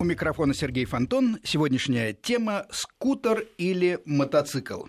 [0.00, 1.40] У микрофона Сергей Фонтон.
[1.44, 4.84] Сегодняшняя тема– скутер или мотоцикл.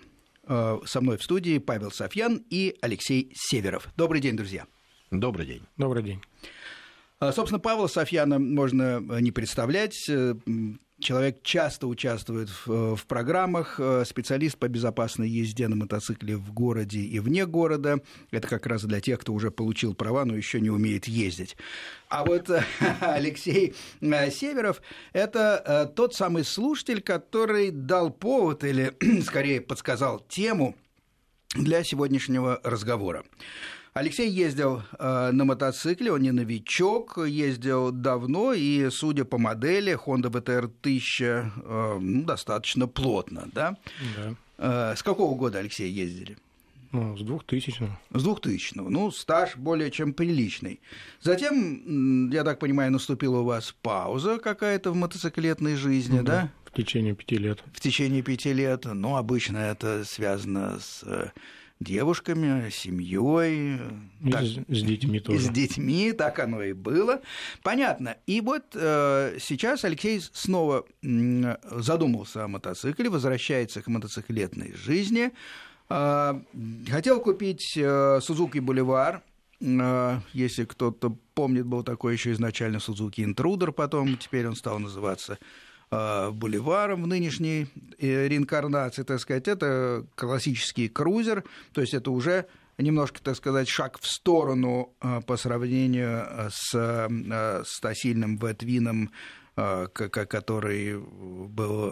[0.47, 3.89] Э, со мной в студии Павел Софьян и Алексей Северов.
[3.97, 4.67] Добрый день, друзья.
[5.11, 5.63] Добрый день.
[5.75, 6.21] Добрый день.
[7.19, 10.09] Э, собственно, Павла Софьяна можно не представлять.
[11.01, 16.53] Э, человек часто участвует в, в программах, э, специалист по безопасной езде на мотоцикле в
[16.53, 17.99] городе и вне города.
[18.31, 21.57] Это как раз для тех, кто уже получил права, но еще не умеет ездить.
[22.09, 22.49] А вот
[23.01, 24.81] Алексей э, Северов–
[25.13, 30.75] это э, тот самый слушатель, который дал повод или, скорее, подсказал тему
[31.55, 33.23] для сегодняшнего разговора.
[33.93, 40.31] Алексей ездил э, на мотоцикле, он не новичок, ездил давно, и, судя по модели, Honda
[40.31, 43.75] VTR 1000 э, ну, достаточно плотно, да?
[44.15, 44.35] Да.
[44.57, 46.37] Э, с какого года, Алексей, ездили?
[46.93, 50.79] Ну, с 2000 С 2000 Ну, стаж более чем приличный.
[51.21, 56.23] Затем, я так понимаю, наступила у вас пауза какая-то в мотоциклетной жизни, да?
[56.23, 56.49] да?
[56.65, 57.61] В течение пяти лет.
[57.73, 58.85] В течение пяти лет.
[58.85, 61.03] Ну, обычно это связано с
[61.81, 63.79] девушками, семьей.
[64.31, 65.39] Так, с, с детьми тоже.
[65.39, 67.21] С детьми, так оно и было.
[67.63, 68.17] Понятно.
[68.27, 75.31] И вот э, сейчас Алексей снова э, задумался о мотоцикле, возвращается к мотоциклетной жизни.
[75.89, 76.39] Э,
[76.89, 79.23] хотел купить э, Сузуки Боливар.
[79.59, 85.39] Э, если кто-то помнит, был такой еще изначально Сузуки Интрудер, потом теперь он стал называться
[85.93, 87.67] Э, боливаром в нынешней
[87.99, 92.45] э, реинкарнации, так сказать, это классический крузер, то есть это уже
[92.77, 97.09] немножко, так сказать, шаг в сторону э, по сравнению с
[97.65, 99.11] стасильным ветвином
[99.53, 101.89] который был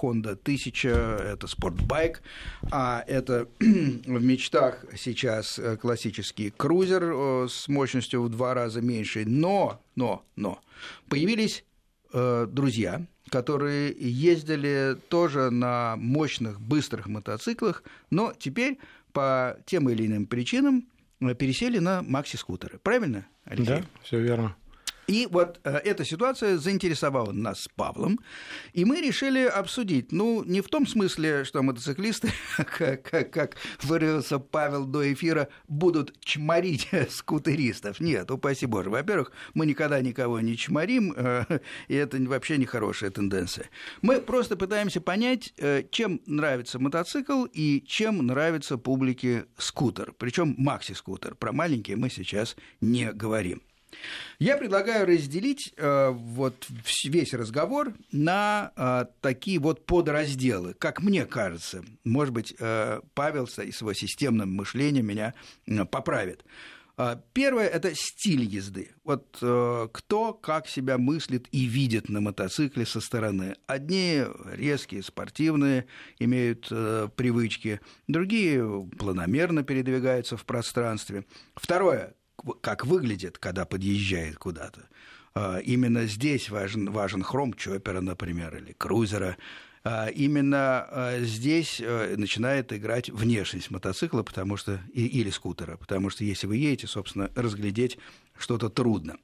[0.00, 2.22] Honda 1000, это спортбайк,
[2.70, 10.24] а это в мечтах сейчас классический крузер с мощностью в два раза меньше, но, но,
[10.36, 10.60] но,
[11.08, 11.64] появились
[12.12, 18.78] друзья, которые ездили тоже на мощных, быстрых мотоциклах, но теперь
[19.12, 20.86] по тем или иным причинам
[21.20, 22.78] э, пересели на макси-скутеры.
[22.78, 23.80] Правильно, Алексей?
[23.80, 24.56] Да, все верно.
[25.08, 28.20] И вот э, эта ситуация заинтересовала нас с Павлом,
[28.74, 34.38] и мы решили обсудить, ну, не в том смысле, что мотоциклисты, как, как, как выразился
[34.38, 38.00] Павел до эфира, будут чморить скутеристов.
[38.00, 38.90] Нет, упаси боже.
[38.90, 41.58] Во-первых, мы никогда никого не чморим, э,
[41.88, 43.70] и это вообще не хорошая тенденция.
[44.02, 51.34] Мы просто пытаемся понять, э, чем нравится мотоцикл и чем нравится публике скутер, причем макси-скутер.
[51.34, 53.62] Про маленькие мы сейчас не говорим.
[54.38, 56.66] Я предлагаю разделить э, вот
[57.04, 61.84] весь разговор на э, такие вот подразделы, как мне кажется.
[62.04, 65.34] Может быть, э, Павел с его системным мышлением меня
[65.66, 66.44] э, поправит.
[66.98, 68.90] Э, первое– это стиль езды.
[69.04, 73.56] Вот э, кто как себя мыслит и видит на мотоцикле со стороны.
[73.66, 74.22] Одни
[74.52, 75.86] резкие, спортивные,
[76.18, 81.24] имеют э, привычки, другие планомерно передвигаются в пространстве.
[81.54, 82.14] Второе
[82.60, 84.88] как выглядит, когда подъезжает куда-то.
[85.34, 89.36] А, именно здесь важен, важен хром чоппера, например, или крузера.
[89.84, 96.24] А, именно а, здесь э, начинает играть внешность мотоцикла потому что, или скутера, потому что
[96.24, 97.98] если вы едете, собственно, разглядеть
[98.36, 99.16] что-то трудно.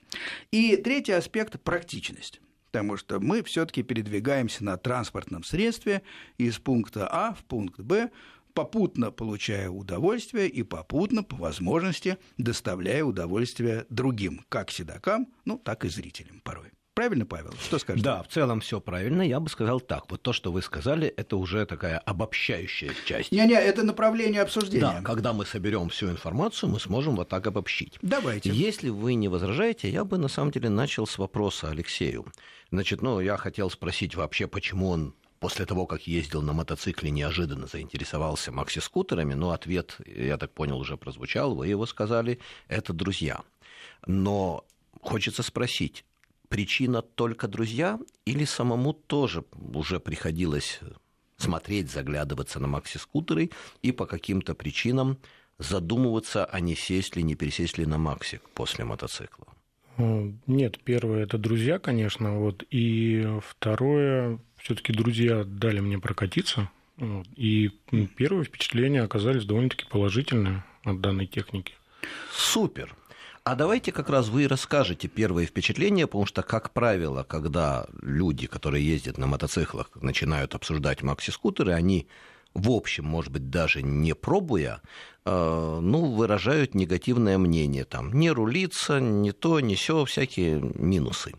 [0.50, 2.40] И третий аспект– практичность
[2.74, 6.02] потому что мы все-таки передвигаемся на транспортном средстве
[6.38, 8.10] из пункта А в пункт Б
[8.54, 15.88] попутно получая удовольствие и попутно, по возможности, доставляя удовольствие другим, как седокам, ну, так и
[15.88, 16.70] зрителям порой.
[16.94, 17.52] Правильно, Павел?
[17.60, 18.04] Что скажете?
[18.04, 19.22] Да, в целом все правильно.
[19.22, 20.08] Я бы сказал так.
[20.08, 23.32] Вот то, что вы сказали, это уже такая обобщающая часть.
[23.32, 24.80] Не-не, это направление обсуждения.
[24.80, 27.98] Да, когда мы соберем всю информацию, мы сможем вот так обобщить.
[28.00, 28.50] Давайте.
[28.50, 32.26] Если вы не возражаете, я бы на самом деле начал с вопроса Алексею.
[32.70, 37.66] Значит, ну, я хотел спросить вообще, почему он после того, как ездил на мотоцикле, неожиданно
[37.66, 43.40] заинтересовался макси-скутерами, но ответ, я так понял, уже прозвучал, вы его сказали, это друзья.
[44.06, 44.64] Но
[45.00, 46.04] хочется спросить,
[46.48, 50.80] причина только друзья или самому тоже уже приходилось
[51.36, 53.50] смотреть, заглядываться на макси-скутеры
[53.82, 55.18] и по каким-то причинам
[55.58, 59.46] задумываться, а не сесть ли, не пересесть ли на максик после мотоцикла?
[59.96, 67.70] Нет, первое это друзья, конечно, вот, и второе все-таки друзья дали мне прокатиться, вот, и
[68.16, 71.74] первые впечатления оказались довольно-таки положительные от данной техники.
[72.32, 72.94] Супер.
[73.44, 78.86] А давайте как раз вы расскажете первые впечатления, потому что, как правило, когда люди, которые
[78.86, 82.08] ездят на мотоциклах, начинают обсуждать макси-скутеры, они
[82.54, 84.80] в общем, может быть, даже не пробуя,
[85.24, 87.84] э, ну, выражают негативное мнение.
[87.84, 91.34] Там не рулится, не то, не все, всякие минусы.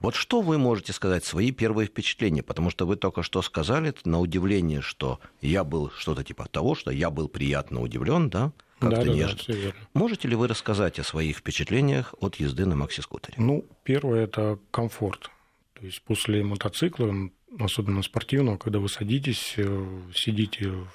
[0.00, 2.42] Вот что вы можете сказать, свои первые впечатления?
[2.42, 6.90] Потому что вы только что сказали на удивление, что я был что-то типа того, что
[6.90, 8.52] я был приятно удивлен, да?
[8.78, 9.40] Как-то да, нежно.
[9.48, 9.80] Да, верно.
[9.94, 13.34] Можете ли вы рассказать о своих впечатлениях от езды на макси-скутере?
[13.38, 15.30] Ну, первое– это комфорт.
[15.74, 17.12] То есть после мотоцикла,
[17.58, 20.88] особенно спортивного, когда вы садитесь, э, сидите в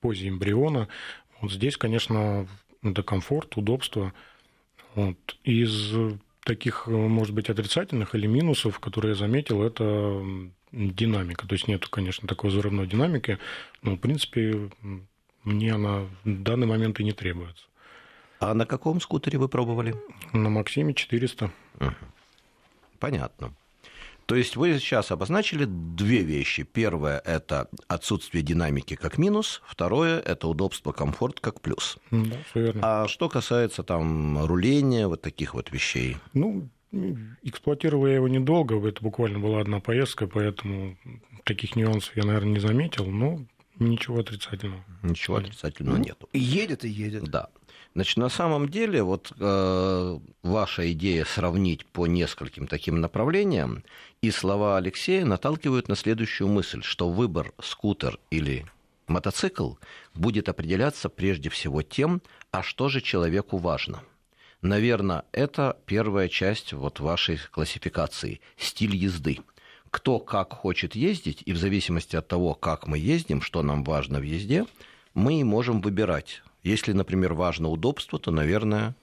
[0.00, 0.88] позе эмбриона,
[1.40, 2.46] вот здесь, конечно,
[2.82, 4.12] это комфорт, удобство.
[4.94, 5.36] Вот.
[5.44, 5.94] Из
[6.44, 10.24] таких, может быть, отрицательных или минусов, которые я заметил, это
[10.72, 11.46] динамика.
[11.46, 13.38] То есть нет, конечно, такой взрывной динамики,
[13.82, 14.70] но, в принципе,
[15.44, 17.64] мне она в данный момент и не требуется.
[18.38, 19.94] А на каком скутере вы пробовали?
[20.32, 21.50] На Максиме 400.
[21.80, 21.90] Угу.
[22.98, 23.54] Понятно.
[24.26, 26.64] То есть вы сейчас обозначили две вещи.
[26.64, 29.62] Первое– это отсутствие динамики как минус.
[29.66, 31.96] Второе– это удобство, комфорт как плюс.
[32.10, 32.80] Да, все верно.
[32.82, 36.16] А что касается там руления, вот таких вот вещей?
[36.32, 36.68] Ну,
[37.42, 38.84] эксплуатировал я его недолго.
[38.86, 40.96] Это буквально была одна поездка, поэтому
[41.44, 43.06] таких нюансов я, наверное, не заметил.
[43.06, 43.44] Но
[43.78, 44.84] ничего отрицательного.
[45.02, 46.28] Ничего отрицательного Ну, нету.
[46.32, 47.24] Едет и едет.
[47.24, 47.48] Да.
[47.96, 53.84] Значит, на самом деле, вот э, ваша идея сравнить по нескольким таким направлениям,
[54.20, 58.66] и слова Алексея наталкивают на следующую мысль, что выбор скутер или
[59.06, 59.76] мотоцикл
[60.14, 62.20] будет определяться прежде всего тем,
[62.50, 64.02] а что же человеку важно.
[64.60, 69.38] Наверное, это первая часть вот вашей классификации– стиль езды.
[69.88, 74.18] Кто как хочет ездить, и в зависимости от того, как мы ездим, что нам важно
[74.18, 74.66] в езде,
[75.14, 76.42] мы можем выбирать.
[76.66, 78.96] Если, например, важно удобство, то, наверное,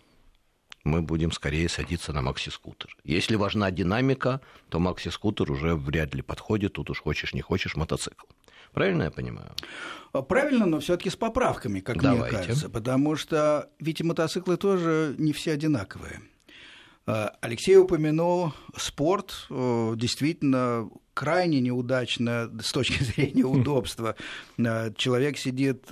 [0.84, 2.98] мы будем скорее садиться на макси-скутер.
[3.06, 8.26] Если важна динамика, то макси-скутер уже вряд ли подходит, тут уж хочешь не хочешь мотоцикл.
[8.74, 9.52] Правильно я понимаю?
[10.28, 12.36] Правильно, но все-таки с поправками, как Давайте.
[12.36, 12.70] мне кажется.
[12.70, 16.20] Потому что ведь и мотоциклы тоже не все одинаковые.
[17.06, 24.16] Алексей упомянул спорт, действительно крайне неудачно с точки зрения удобства.
[24.58, 25.86] Человек сидит,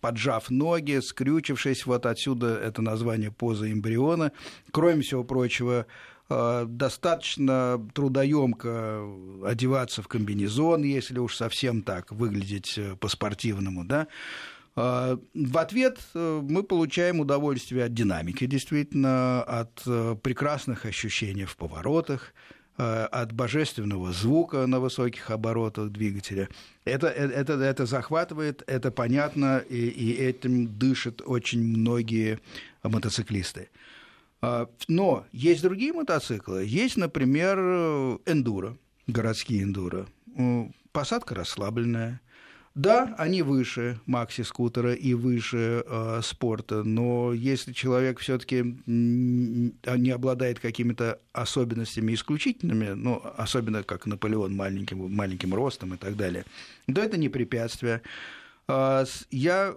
[0.00, 4.32] поджав ноги, скрючившись, вот отсюда это название поза эмбриона.
[4.72, 5.86] Кроме всего прочего,
[6.30, 9.02] достаточно трудоемко
[9.44, 14.08] одеваться в комбинезон, если уж совсем так выглядеть по-спортивному, да.
[14.74, 19.74] В ответ мы получаем удовольствие от динамики, действительно, от
[20.22, 22.32] прекрасных ощущений в поворотах,
[22.76, 26.48] от божественного звука на высоких оборотах двигателя.
[26.84, 32.38] Это, это, это захватывает, это понятно, и, и этим дышат очень многие
[32.84, 33.70] мотоциклисты.
[34.40, 36.64] Но есть другие мотоциклы.
[36.64, 37.58] Есть, например,
[38.26, 38.78] эндуро,
[39.08, 40.06] городские эндуро.
[40.92, 42.20] Посадка расслабленная.
[42.74, 51.18] Да, они выше макси-скутера и выше э, спорта, но если человек все-таки не обладает какими-то
[51.32, 56.44] особенностями исключительными, ну, особенно как Наполеон маленьким, маленьким ростом и так далее,
[56.86, 58.02] то это не препятствие.
[58.68, 59.74] Я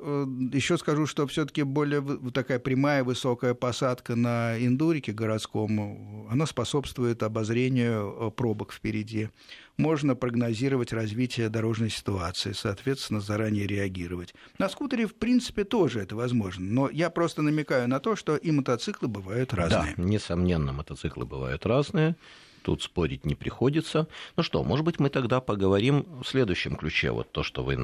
[0.51, 2.01] еще скажу, что все-таки более
[2.33, 9.29] такая прямая высокая посадка на индурике городском, она способствует обозрению пробок впереди.
[9.77, 14.35] Можно прогнозировать развитие дорожной ситуации, соответственно, заранее реагировать.
[14.59, 16.65] На скутере, в принципе, тоже это возможно.
[16.65, 19.93] Но я просто намекаю на то, что и мотоциклы бывают разные.
[19.95, 22.17] Да, несомненно, мотоциклы бывают разные.
[22.61, 24.07] Тут спорить не приходится.
[24.37, 27.11] Ну что, может быть, мы тогда поговорим в следующем ключе.
[27.11, 27.75] Вот то, что вы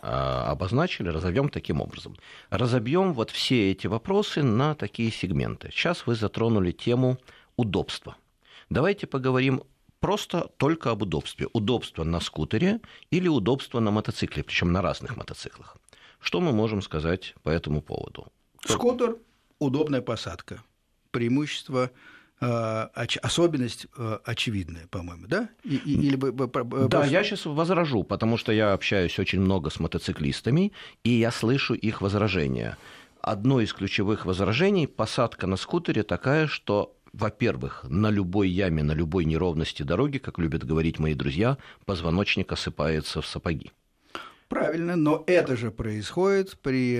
[0.00, 2.16] обозначили, разобьем таким образом.
[2.50, 5.70] Разобьем вот все эти вопросы на такие сегменты.
[5.72, 7.18] Сейчас вы затронули тему
[7.56, 8.16] удобства.
[8.68, 9.62] Давайте поговорим
[10.00, 11.48] просто только об удобстве.
[11.52, 15.76] Удобство на скутере или удобство на мотоцикле, причем на разных мотоциклах.
[16.20, 18.26] Что мы можем сказать по этому поводу?
[18.64, 19.16] Скутер–
[19.58, 20.62] удобная посадка.
[21.10, 21.90] Преимущество
[22.40, 23.86] особенность
[24.24, 25.48] очевидная, по-моему, да?
[25.64, 26.16] Или...
[26.88, 30.72] Да, я сейчас возражу, потому что я общаюсь очень много с мотоциклистами,
[31.04, 32.76] и я слышу их возражения.
[33.22, 39.24] Одно из ключевых возражений– посадка на скутере такая, что во-первых, на любой яме, на любой
[39.24, 43.72] неровности дороги, как любят говорить мои друзья, позвоночник осыпается в сапоги.
[44.48, 46.96] Правильно, но это же происходит при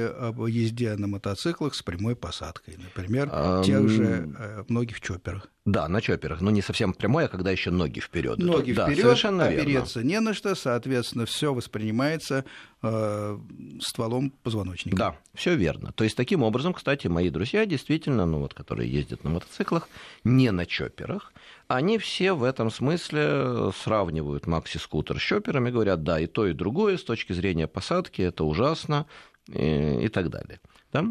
[0.50, 5.48] езде на мотоциклах с прямой посадкой, например, в тех же многих чоперах.
[5.66, 8.38] Да, на чоперах, но не совсем прямой, а когда еще ноги вперед.
[8.38, 10.08] Ноги да, вперед, совершенно опереться верно.
[10.08, 12.44] не на что, соответственно, все воспринимается
[12.82, 13.38] э,
[13.80, 14.96] стволом позвоночника.
[14.96, 15.90] Да, все верно.
[15.92, 19.88] То есть таким образом, кстати, мои друзья действительно, ну вот, которые ездят на мотоциклах,
[20.22, 21.32] не на чоперах,
[21.68, 26.52] они все в этом смысле сравнивают макси-скутер с чопером и говорят, да, и то, и
[26.52, 29.06] другое с точки зрения посадки это ужасно
[29.48, 30.60] и, и так далее.
[30.92, 31.04] Да?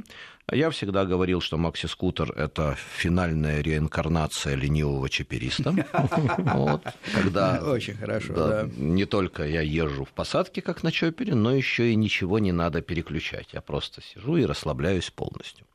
[0.51, 5.73] Я всегда говорил, что макси-скутер– это финальная реинкарнация ленивого чапериста.
[7.13, 11.95] когда Очень хорошо, Не только я езжу в посадке, как на чопере, но еще и
[11.95, 13.53] ничего не надо переключать.
[13.53, 15.65] Я просто сижу и расслабляюсь полностью.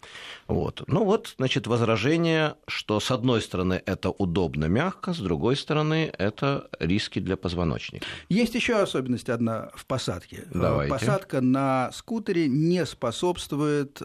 [0.47, 0.83] Вот.
[0.87, 6.69] Ну вот, значит, возражение, что с одной стороны это удобно, мягко, с другой стороны это
[6.81, 8.07] риски для позвоночника.
[8.29, 10.45] Есть еще особенность одна в посадке.
[10.53, 10.93] Давайте.
[10.93, 14.03] Посадка на скутере не способствует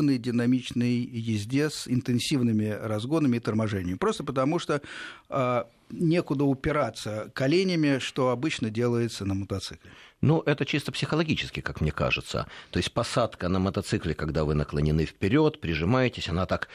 [0.00, 3.98] активной динамичной езде с интенсивными разгонами и торможением.
[3.98, 4.80] Просто потому что
[5.28, 9.90] а, некуда упираться коленями, что обычно делается на мотоцикле.
[10.22, 12.46] Ну, это чисто психологически, как мне кажется.
[12.70, 16.68] То есть посадка на мотоцикле, когда вы наклонены вперед, прижимаетесь, она так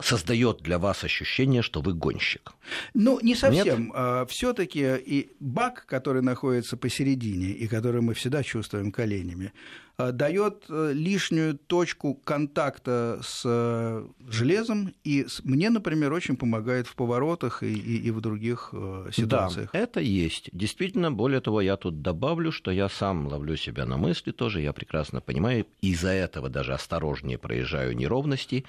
[0.00, 2.52] создает для вас ощущение, что вы гонщик.
[2.94, 3.92] Ну, не совсем.
[3.94, 9.52] Э, Все-таки и бак, который находится посередине и который мы всегда чувствуем коленями,
[9.98, 16.94] э, дает э, лишнюю точку контакта с э, железом, и мне, например, очень помогает в
[16.94, 19.70] поворотах и, и, и в других э, ситуациях.
[19.72, 20.50] Да, это есть.
[20.52, 24.72] Действительно, более того, я тут добавлю, что я сам ловлю себя на мысли тоже, я
[24.72, 28.64] прекрасно понимаю, из-за этого даже осторожнее проезжаю неровности.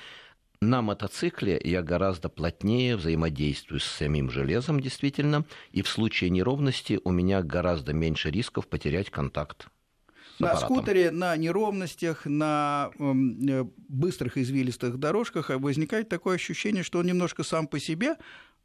[0.64, 5.44] На мотоцикле я гораздо плотнее взаимодействую с самим железом, действительно,
[5.74, 9.68] и в случае неровности у меня гораздо меньше рисков потерять контакт
[10.40, 17.06] на скутере, на неровностях, на эм, э, быстрых извилистых дорожках возникает такое ощущение, что он
[17.06, 18.16] немножко сам по себе,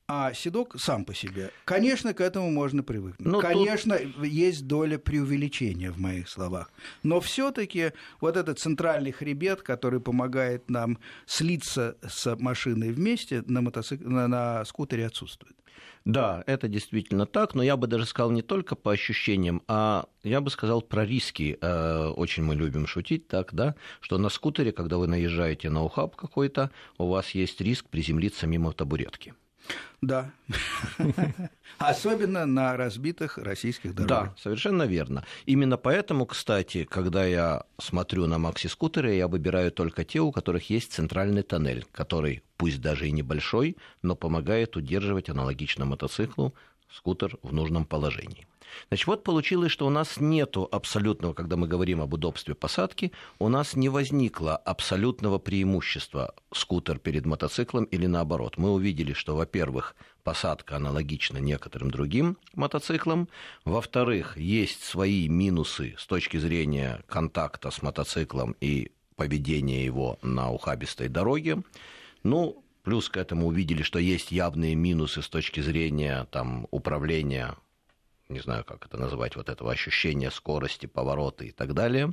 [0.09, 1.51] а седок сам по себе.
[1.67, 3.27] Конечно, к этому можно привыкнуть.
[3.27, 4.25] Но ну, Конечно, тут...
[4.25, 6.71] есть доля преувеличения в моих словах.
[7.03, 14.09] Но все-таки вот этот центральный хребет, который помогает нам слиться с машиной вместе, на, мотоцикл...
[14.09, 15.55] на, на скутере отсутствует.
[16.07, 20.41] Да, это действительно так, но я бы даже сказал не только по ощущениям, а я
[20.41, 21.59] бы сказал про риски.
[21.61, 26.17] Э, очень мы любим шутить так, да, что на скутере, когда вы наезжаете на ухаб
[26.17, 29.35] какой-то, у вас есть риск приземлиться мимо табуретки.
[30.01, 30.31] Да.
[31.79, 34.29] Особенно на разбитых российских дорогах.
[34.29, 35.25] Да, совершенно верно.
[35.47, 40.93] Именно поэтому, кстати, когда я смотрю на макси-скутеры, я выбираю только те, у которых есть
[40.93, 46.55] центральный тоннель, который, пусть даже и небольшой, но помогает удерживать аналогично мотоциклу
[46.91, 48.47] скутер в нужном положении.
[48.89, 53.49] Значит, вот получилось, что у нас нету абсолютного, когда мы говорим об удобстве посадки, у
[53.49, 58.57] нас не возникло абсолютного преимущества скутер перед мотоциклом или наоборот.
[58.57, 59.95] Мы увидели, что, во-первых,
[60.25, 63.29] посадка аналогична некоторым другим мотоциклам.
[63.65, 71.09] Во-вторых, есть свои минусы с точки зрения контакта с мотоциклом и поведения его на ухабистой
[71.09, 71.63] дороге.
[72.23, 77.57] Ну, плюс к этому увидели, что есть явные минусы с точки зрения там, управления
[78.29, 82.13] не знаю, как это назвать, вот этого ощущения скорости, поворота и так далее.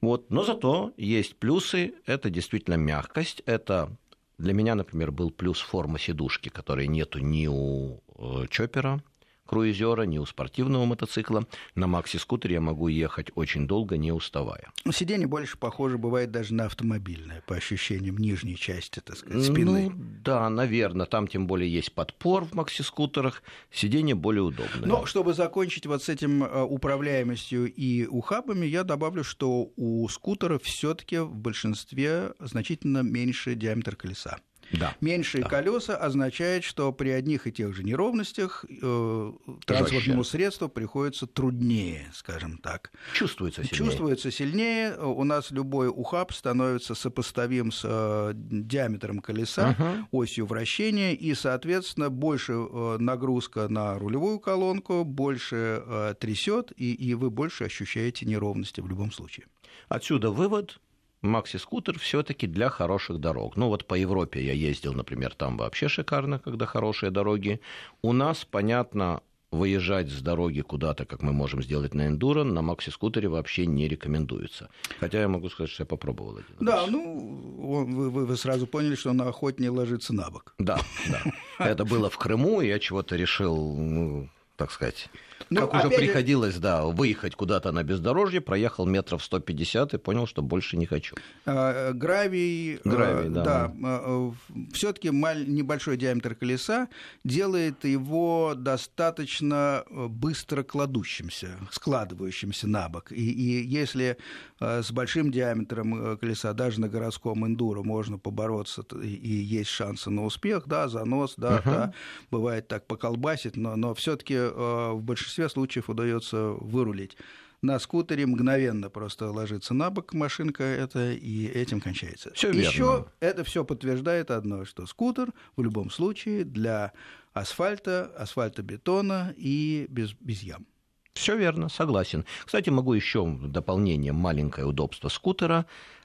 [0.00, 0.30] Вот.
[0.30, 3.96] Но зато есть плюсы, это действительно мягкость, это
[4.38, 9.02] для меня, например, был плюс форма сидушки, которой нету ни у э, Чоппера,
[9.46, 11.46] круизера, ни у спортивного мотоцикла.
[11.74, 14.72] На макси-скутере я могу ехать очень долго, не уставая.
[14.84, 19.90] Ну, сиденье больше похоже бывает даже на автомобильное, по ощущениям нижней части, так сказать, спины.
[19.90, 19.92] Ну,
[20.24, 21.06] да, наверное.
[21.06, 24.86] Там тем более есть подпор в макси-скутерах, сиденье более удобное.
[24.86, 30.62] Но чтобы закончить вот с этим э, управляемостью и ухабами, я добавлю, что у скутеров
[30.62, 34.38] все таки в большинстве значительно меньше диаметр колеса.
[34.72, 34.94] Да.
[35.00, 35.48] Меньшие да.
[35.48, 39.32] колеса означает, что при одних и тех же неровностях э,
[39.64, 42.92] транспортному средству приходится труднее, скажем так.
[43.12, 43.78] Чувствуется сильнее.
[43.78, 44.96] Чувствуется сильнее.
[44.96, 50.20] У нас любой ухаб становится сопоставим с э, диаметром колеса, угу.
[50.22, 57.14] осью вращения, и, соответственно, больше э, нагрузка на рулевую колонку, больше э, трясет, и, и
[57.14, 59.46] вы больше ощущаете неровности в любом случае.
[59.88, 60.80] Отсюда вывод
[61.22, 63.56] макси-скутер все-таки для хороших дорог.
[63.56, 67.60] Ну вот по Европе я ездил, например, там вообще шикарно, когда хорошие дороги.
[68.02, 69.20] У нас, понятно,
[69.52, 74.68] выезжать с дороги куда-то, как мы можем сделать на эндуро, на макси-скутере вообще не рекомендуется.
[75.00, 76.90] Хотя я могу сказать, что я попробовал один Да, раз.
[76.90, 80.54] ну, вы, вы, вы сразу поняли, что на охотнее ложится на бок.
[80.58, 81.22] Да, да.
[81.64, 85.08] Это было в Крыму, я чего-то решил, ну, так сказать,
[85.50, 86.60] ну, как уже приходилось, же...
[86.60, 91.16] да, выехать куда-то на бездорожье, проехал метров 150 и понял, что больше не хочу.
[91.44, 93.44] А, гравий, Гравий да.
[93.44, 94.32] да а,
[94.72, 96.88] все-таки небольшой диаметр колеса
[97.24, 103.12] делает его достаточно э, быстро кладущимся, складывающимся на бок.
[103.12, 104.16] И, и если
[104.60, 110.10] э, с большим диаметром э, колеса даже на городском эндуро можно побороться и есть шансы
[110.10, 111.64] на успех, да, занос, да, uh-huh.
[111.64, 111.92] да
[112.30, 117.16] бывает так поколбасить, но, но все-таки в большинстве случаев удается вырулить.
[117.62, 122.32] на скутере мгновенно просто ложится на бок машинка это, и этим кончается.
[122.34, 126.92] Все Еще это все подтверждает одно, что скутер в любом случае для
[127.32, 130.66] асфальта, асфальтобетона и без, без ям.
[131.14, 132.24] Все верно, согласен.
[132.44, 135.64] Кстати, могу еще в дополнение маленькое удобство скутера.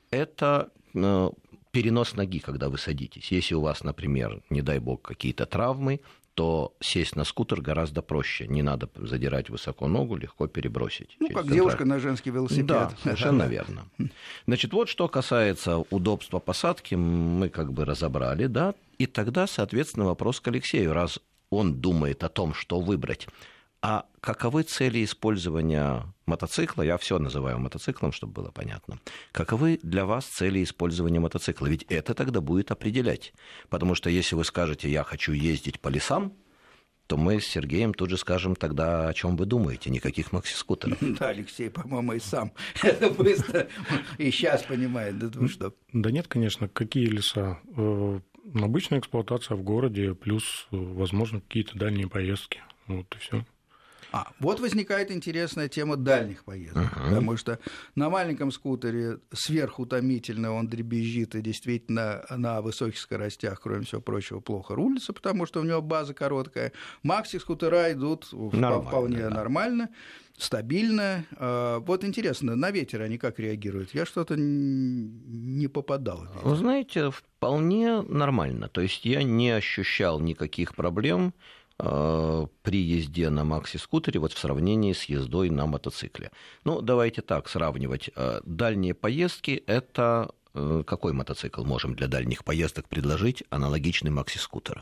[0.09, 1.29] Это э,
[1.71, 3.31] перенос ноги, когда вы садитесь.
[3.31, 5.99] Если у вас, например, не дай бог, какие-то травмы,
[6.41, 8.47] то сесть на скутер гораздо проще.
[8.47, 11.15] Не надо задирать высоко ногу, легко перебросить.
[11.19, 11.55] Ну, как централь...
[11.55, 12.65] девушка на женский велосипед.
[12.65, 13.85] Да, совершенно верно.
[14.47, 20.39] Значит, вот что касается удобства посадки, мы как бы разобрали, да, и тогда, соответственно, вопрос
[20.39, 21.19] к Алексею, раз
[21.51, 23.27] он думает о том, что выбрать.
[23.83, 26.83] А каковы цели использования мотоцикла?
[26.83, 28.99] Я все называю мотоциклом, чтобы было понятно.
[29.31, 31.65] Каковы для вас цели использования мотоцикла?
[31.65, 33.33] Ведь это тогда будет определять.
[33.69, 36.33] Потому что если вы скажете, я хочу ездить по лесам,
[37.07, 40.97] то мы с Сергеем тут же скажем тогда, о чем вы думаете, никаких макси-скутеров.
[41.19, 43.67] Да, Алексей, по-моему, и сам это быстро
[44.19, 45.73] и сейчас понимает, да что?
[45.91, 47.59] Да нет, конечно, какие леса?
[47.75, 48.19] Э,
[48.53, 52.61] обычная эксплуатация в городе, плюс, э, возможно, какие-то дальние поездки.
[52.87, 53.45] Вот и все.
[54.11, 57.09] А, вот возникает интересная тема дальних поездок, uh-huh.
[57.09, 57.59] потому что
[57.95, 64.75] на маленьком скутере сверхутомительно он дребезжит и действительно на высоких скоростях, кроме всего прочего, плохо
[64.75, 66.73] рулится, потому что у него база короткая.
[67.03, 69.29] Макси-скутера идут нормально, вполне да.
[69.29, 69.89] нормально
[70.37, 71.25] стабильно.
[71.37, 73.93] А, вот интересно, на ветер они как реагируют?
[73.93, 76.27] Я что-то не попадал.
[76.43, 78.67] Вы знаете, вполне нормально.
[78.67, 81.33] То есть я не ощущал никаких проблем.
[81.83, 86.31] Э, при езде на макси-скутере вот в сравнении с ездой на мотоцикле.
[86.63, 88.11] Ну, давайте так сравнивать.
[88.15, 94.81] Э, дальние поездки– это э, какой мотоцикл можем для дальних поездок предложить, аналогичный макси-скутеру?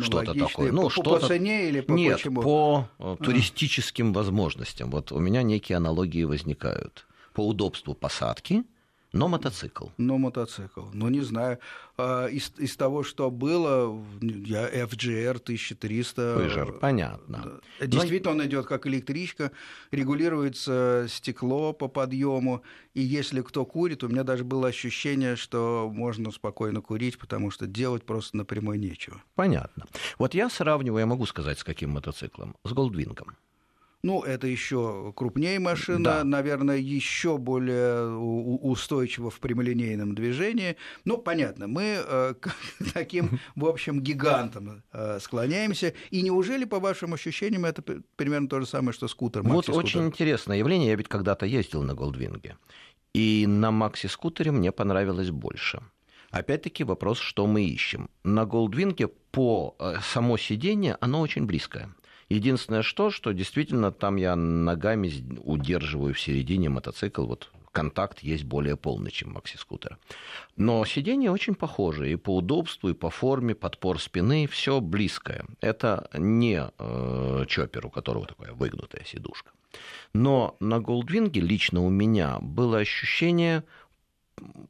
[0.00, 0.72] Что-то такое.
[0.72, 2.42] Ну, по, что по цене или по Нет, почему?
[2.42, 3.16] по а.
[3.16, 4.90] туристическим возможностям.
[4.90, 7.06] Вот у меня некие аналогии возникают.
[7.34, 8.64] По удобству посадки–
[9.16, 9.86] но мотоцикл.
[9.98, 10.86] Но мотоцикл.
[10.92, 11.58] Ну, не знаю.
[11.98, 16.36] А, из, из того, что было, я FGR 1300.
[16.36, 17.60] Пыжер, понятно.
[17.80, 18.42] Действительно, Но...
[18.42, 19.50] он идет как электричка,
[19.90, 22.62] регулируется стекло по подъему.
[22.94, 27.66] И если кто курит, у меня даже было ощущение, что можно спокойно курить, потому что
[27.66, 29.22] делать просто напрямую нечего.
[29.34, 29.86] Понятно.
[30.18, 32.56] Вот я сравниваю, я могу сказать, с каким мотоциклом?
[32.64, 33.36] С Голдвингом.
[34.06, 36.24] Ну, это еще крупнее машина, да.
[36.24, 40.76] наверное, еще более устойчива в прямолинейном движении.
[41.04, 42.54] Ну, понятно, мы э, к
[42.94, 45.92] таким, в общем, гигантам э, склоняемся.
[46.12, 47.82] И неужели, по вашим ощущениям, это
[48.14, 49.42] примерно то же самое, что скутер?
[49.42, 50.90] Вот очень интересное явление.
[50.90, 52.58] Я ведь когда-то ездил на Голдвинге.
[53.12, 55.80] И на макси-скутере мне понравилось больше.
[56.30, 58.08] Опять-таки вопрос, что мы ищем.
[58.22, 61.88] На Голдвинге по э, само сиденье, оно очень близкое.
[62.28, 65.12] Единственное что, что действительно там я ногами
[65.44, 69.98] удерживаю в середине мотоцикл, вот контакт есть более полный, чем макси-скутер.
[70.56, 75.44] Но сиденье очень похоже и по удобству, и по форме, подпор спины, все близкое.
[75.60, 79.50] Это не э, чоппер, у которого такая выгнутая сидушка.
[80.14, 83.62] Но на Голдвинге лично у меня было ощущение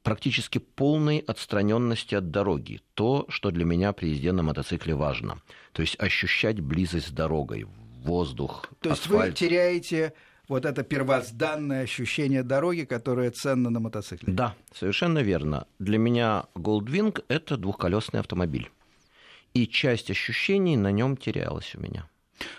[0.03, 2.81] практически полной отстраненности от дороги.
[2.95, 5.41] То, что для меня при езде на мотоцикле важно.
[5.73, 7.67] То есть ощущать близость с дорогой,
[8.03, 9.31] воздух, То есть асфальт.
[9.31, 10.13] вы теряете
[10.49, 14.33] вот это первозданное ощущение дороги, которое ценно на мотоцикле.
[14.33, 15.67] Да, совершенно верно.
[15.79, 18.71] Для меня Goldwing– это двухколесный автомобиль.
[19.55, 22.09] И часть ощущений на нем терялась у меня.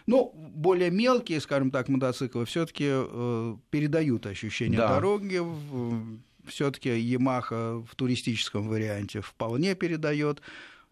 [0.08, 4.96] Ну, более мелкие, скажем так, мотоциклы все-таки э, передают ощущение да.
[4.96, 5.39] дороги,
[6.48, 10.42] все-таки Yamaha в туристическом варианте вполне передает.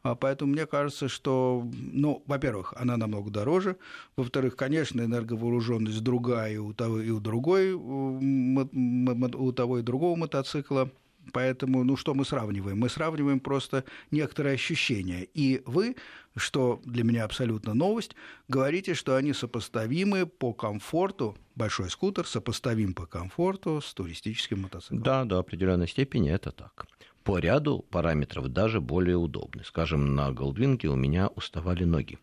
[0.04, 3.78] А поэтому мне кажется, что, ну, во-первых, она намного дороже.
[4.16, 10.92] Во-вторых, конечно, энерговооруженность другая и у того, и у другой, у того и другого мотоцикла.
[11.34, 12.78] Поэтому, ну, что мы сравниваем?
[12.80, 15.28] Мы сравниваем просто некоторые ощущения.
[15.34, 15.96] И вы,
[16.36, 18.16] что для меня абсолютно новость,
[18.48, 25.04] говорите, что они сопоставимы по комфорту, большой скутер сопоставим по комфорту с туристическим мотоциклом.
[25.04, 26.88] Да, до определенной степени это так.
[27.24, 29.66] По ряду параметров даже более удобный.
[29.66, 32.20] Скажем, на Голдвинге у меня уставали ноги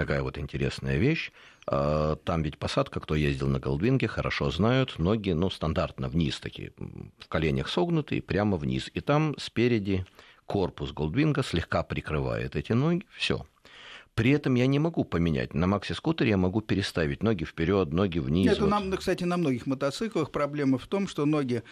[0.00, 1.30] такая вот интересная вещь.
[1.72, 6.72] А, там ведь посадка, кто ездил на Голдвинге, хорошо знают, ноги, ну, стандартно вниз такие,
[6.76, 8.90] в коленях согнутые, прямо вниз.
[8.92, 10.04] И там спереди
[10.46, 13.46] корпус Голдвинга слегка прикрывает эти ноги, все.
[14.16, 15.54] При этом я не могу поменять.
[15.54, 18.50] На макси-скутере я могу переставить ноги вперед, ноги вниз.
[18.50, 18.70] Это, вот.
[18.70, 21.62] нам, кстати, на многих мотоциклах проблема в том, что ноги,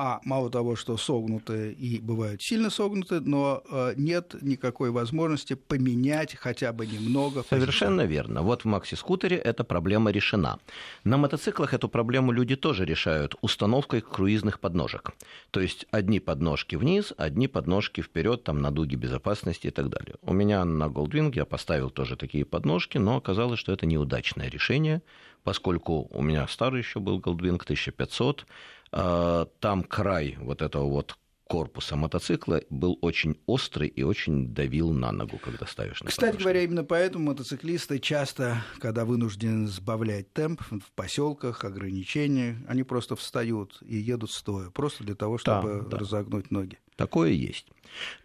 [0.00, 6.36] а, мало того, что согнуты и бывают сильно согнуты, но э, нет никакой возможности поменять
[6.36, 7.44] хотя бы немного.
[7.50, 8.42] Совершенно верно.
[8.42, 10.60] Вот в макси-скутере эта проблема решена.
[11.02, 15.10] На мотоциклах эту проблему люди тоже решают установкой круизных подножек.
[15.50, 20.14] То есть одни подножки вниз, одни подножки вперед, там на дуге безопасности и так далее.
[20.22, 25.02] У меня на Goldwing я поставил тоже такие подножки, но оказалось, что это неудачное решение,
[25.44, 28.46] поскольку у меня старый еще был Goldwing 1500,
[28.92, 31.16] а, там край вот этого вот
[31.48, 36.42] корпуса мотоцикла был очень острый и очень давил на ногу, когда ставишь на Кстати подножку.
[36.44, 43.82] говоря, именно поэтому мотоциклисты часто, когда вынуждены сбавлять темп в поселках, ограничения, они просто встают
[43.82, 45.98] и едут стоя, просто для того, чтобы да, да.
[45.98, 46.78] разогнуть ноги.
[46.96, 47.66] Такое есть.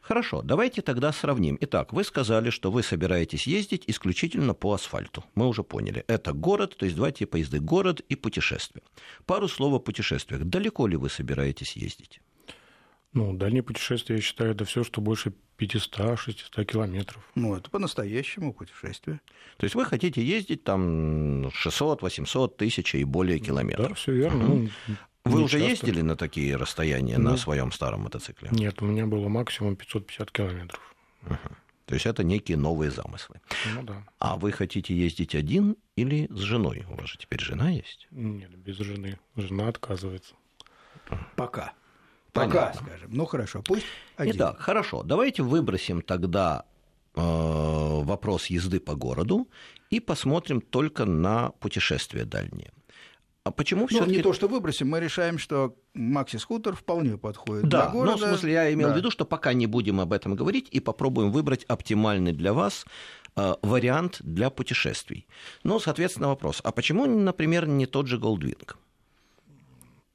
[0.02, 1.60] Хорошо, давайте тогда сравним.
[1.62, 5.24] Итак, вы сказали, что вы собираетесь ездить исключительно по асфальту.
[5.36, 6.04] Мы уже поняли.
[6.08, 7.60] Это город, то есть два типа езды.
[7.60, 8.84] Город и путешествие.
[9.28, 10.44] Пару слов о путешествиях.
[10.44, 12.20] Далеко ли вы собираетесь ездить?
[13.13, 17.23] Ну, дальние путешествия, я считаю, это все, что больше 500-600 километров.
[17.36, 19.21] Ну, это по-настоящему путешествие.
[19.58, 23.89] То есть вы хотите ездить там 600, 800, тысяч и более километров?
[23.89, 24.45] Да, все верно.
[24.45, 24.69] Угу.
[25.26, 25.69] Вы Не уже часто.
[25.69, 28.49] ездили на такие расстояния ну, на своем старом мотоцикле?
[28.52, 30.95] Нет, у меня было максимум 550 километров.
[31.26, 31.38] Угу.
[31.86, 33.39] То есть это некие новые замыслы.
[33.76, 34.04] Ну да.
[34.17, 36.86] А вы хотите ездить один или с женой?
[36.89, 38.08] У вас же теперь жена есть?
[38.12, 39.19] Нет, без жены.
[39.36, 40.34] Жена отказывается.
[41.36, 41.73] Пока.
[42.34, 42.88] Пока, Понятно.
[42.88, 43.10] скажем.
[43.13, 43.86] Ну хорошо, пусть
[44.17, 44.36] один.
[44.36, 45.04] Итак, хорошо.
[45.04, 46.65] Давайте выбросим тогда
[47.15, 49.48] э, вопрос езды по городу
[49.91, 52.72] и посмотрим только на путешествия дальние.
[53.43, 57.84] А почему все ну, не то, что выбросим, мы решаем, что макси-скутер вполне подходит да,
[57.84, 58.12] для города.
[58.12, 58.93] Ну, в смысле, я имел да.
[58.93, 62.86] в виду, что пока не будем об этом говорить и попробуем выбрать оптимальный для вас
[63.36, 65.28] э, вариант для путешествий.
[65.63, 68.76] Ну, соответственно, вопрос, а почему, например, не тот же Goldwing?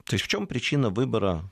[0.05, 1.45] То есть в чем причина выбора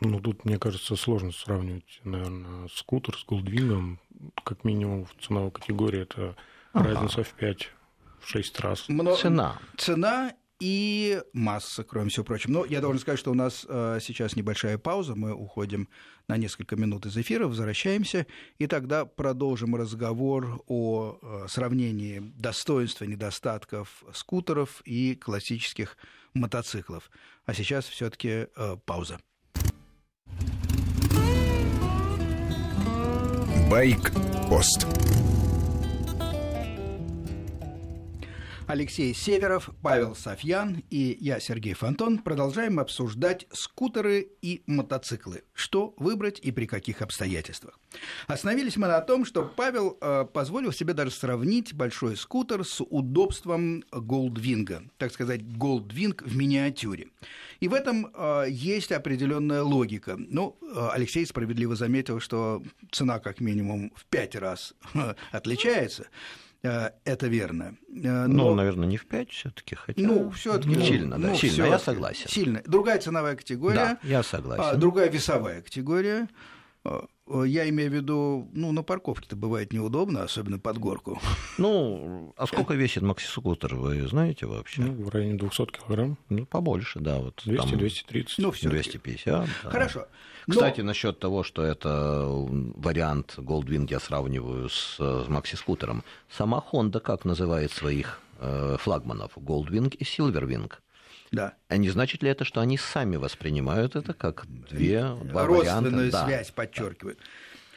[0.00, 3.98] ну, тут, мне кажется, сложно сравнивать, наверное, скутер с голдвингом.
[4.44, 6.36] Как минимум в ценовой категории это
[6.72, 6.94] ага.
[6.94, 8.88] разница в 5-6 раз.
[8.88, 9.14] Мно...
[9.16, 9.58] Цена.
[9.76, 12.52] Цена и масса, кроме всего прочего.
[12.52, 15.88] Но я должен сказать, что у нас э, сейчас небольшая пауза, мы уходим
[16.28, 18.26] на несколько минут из эфира, возвращаемся,
[18.58, 25.96] и тогда продолжим разговор о э, сравнении достоинств и недостатков скутеров и классических
[26.32, 27.10] мотоциклов.
[27.44, 29.18] А сейчас все-таки э, пауза.
[33.68, 34.86] Байк-пост.
[38.66, 45.44] Алексей Северов, Павел Софьян и я, Сергей Фонтон, продолжаем обсуждать скутеры и мотоциклы.
[45.54, 47.78] Что выбрать и при каких обстоятельствах.
[48.26, 53.84] Остановились мы на том, что Павел э, позволил себе даже сравнить большой скутер с удобством
[53.92, 57.08] Голдвинга, так сказать, Голдвинг в миниатюре.
[57.60, 60.16] И в этом э, есть определенная логика.
[60.18, 64.74] Ну, э, Алексей справедливо заметил, что цена как минимум в пять раз
[65.30, 66.08] отличается.
[66.62, 67.76] Э, это верно.
[67.88, 70.02] Э, но, ну, наверное, не в 5 все-таки, хотя...
[70.02, 72.28] Ну, все таки сильно, ну, да, сильно, я согласен.
[72.28, 72.62] Сильно.
[72.66, 73.74] Другая ценовая категория.
[73.74, 74.64] Да, я согласен.
[74.64, 76.28] А, другая весовая категория.
[77.28, 81.20] Э, я имею в виду, ну, на парковке-то бывает неудобно, особенно под горку.
[81.58, 84.82] Ну, а сколько весит макси-скутер, вы знаете вообще?
[84.82, 86.18] Ну, в районе 200 килограмм.
[86.28, 87.18] Ну, побольше, да.
[87.18, 88.34] Вот 200-230.
[88.38, 89.24] Ну, все 250.
[89.24, 89.70] Да.
[89.70, 90.06] Хорошо.
[90.46, 90.52] Но...
[90.52, 96.04] Кстати, насчет того, что это вариант Goldwing я сравниваю с, с макси-скутером.
[96.30, 99.36] Сама Honda как называет своих э, флагманов?
[99.36, 100.70] Goldwing и Silverwing.
[101.32, 101.54] Да.
[101.68, 105.90] А не значит ли это, что они сами воспринимают это как две, два варианта?
[105.90, 106.52] Родственную связь да.
[106.54, 107.18] подчеркивают.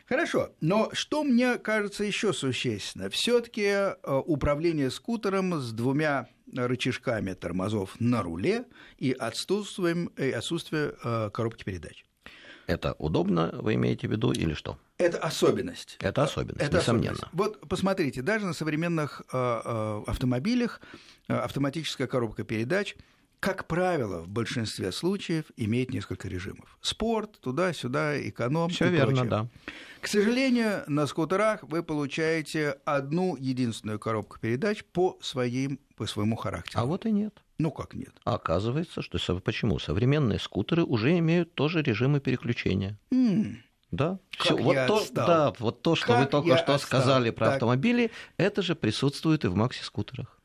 [0.09, 3.11] Хорошо, но что мне кажется еще существенно?
[3.11, 3.93] Все-таки э,
[4.25, 8.65] управление скутером с двумя рычажками тормозов на руле
[8.97, 12.05] и отсутствием, и отсутствие э, коробки передач.
[12.65, 14.79] Это удобно, вы имеете в виду, или что?
[14.97, 15.97] Это особенность.
[15.99, 17.13] Это особенность, Это несомненно.
[17.13, 17.33] Особенность.
[17.33, 20.81] Вот посмотрите, даже на современных э, автомобилях
[21.27, 22.95] автоматическая коробка передач–
[23.39, 26.77] как правило, в большинстве случаев имеет несколько режимов.
[26.81, 28.69] Спорт, туда-сюда, эконом.
[28.69, 29.29] Все верно, прочее.
[29.29, 29.47] да.
[30.01, 36.83] К сожалению, на скутерах вы получаете одну единственную коробку передач по, своим, по своему характеру.
[36.83, 37.41] А вот и нет.
[37.57, 38.13] Ну как нет?
[38.23, 39.79] А оказывается, что почему?
[39.79, 42.97] Современные скутеры уже имеют тоже режимы переключения.
[43.11, 43.57] Mm.
[43.91, 47.01] Да, Все, вот то, да, вот то, что как вы только что отстал.
[47.01, 47.53] сказали про так.
[47.55, 50.38] автомобили, это же присутствует и в макси-скутерах.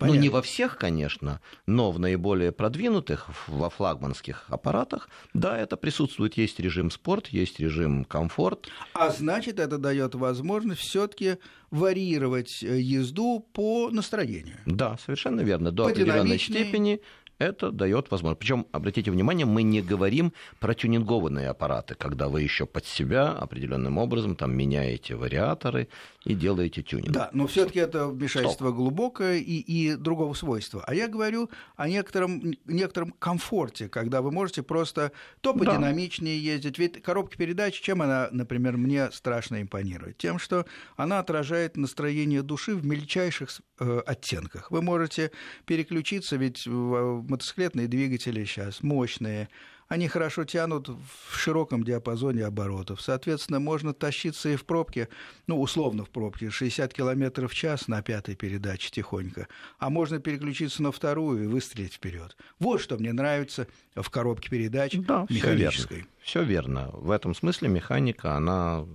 [0.00, 0.16] Понятно.
[0.16, 6.38] Ну, не во всех, конечно, но в наиболее продвинутых, во флагманских аппаратах, да, это присутствует.
[6.38, 8.68] Есть режим спорт, есть режим комфорт.
[8.94, 11.36] А значит, это дает возможность все-таки
[11.70, 14.56] варьировать э, езду по настроению.
[14.64, 15.70] Да, совершенно верно.
[15.70, 17.00] До по определенной степени
[17.40, 18.38] это дает возможность.
[18.38, 23.96] Причем, обратите внимание, мы не говорим про тюнингованные аппараты, когда вы еще под себя определенным
[23.98, 25.88] образом там меняете вариаторы
[26.24, 27.12] и делаете тюнинг.
[27.12, 28.76] Да, но все-таки это вмешательство Стоп.
[28.76, 30.84] глубокое и, и другого свойства.
[30.86, 36.52] А я говорю о некотором, некотором комфорте, когда вы можете просто то подинамичнее да.
[36.52, 36.78] ездить.
[36.78, 40.18] Ведь коробка передач, чем она, например, мне страшно импонирует?
[40.18, 44.70] Тем, что она отражает настроение души в мельчайших э, оттенках.
[44.70, 45.32] Вы можете
[45.64, 49.48] переключиться, ведь мотоциклетные двигатели сейчас мощные,
[49.90, 53.02] они хорошо тянут в широком диапазоне оборотов.
[53.02, 55.08] Соответственно, можно тащиться и в пробке,
[55.48, 59.48] ну, условно в пробке, 60 км в час на пятой передаче тихонько.
[59.80, 62.36] А можно переключиться на вторую и выстрелить вперед.
[62.60, 66.06] Вот что мне нравится в коробке передач да, механической.
[66.20, 66.84] Все верно.
[66.84, 66.90] верно.
[66.92, 68.86] В этом смысле механика, она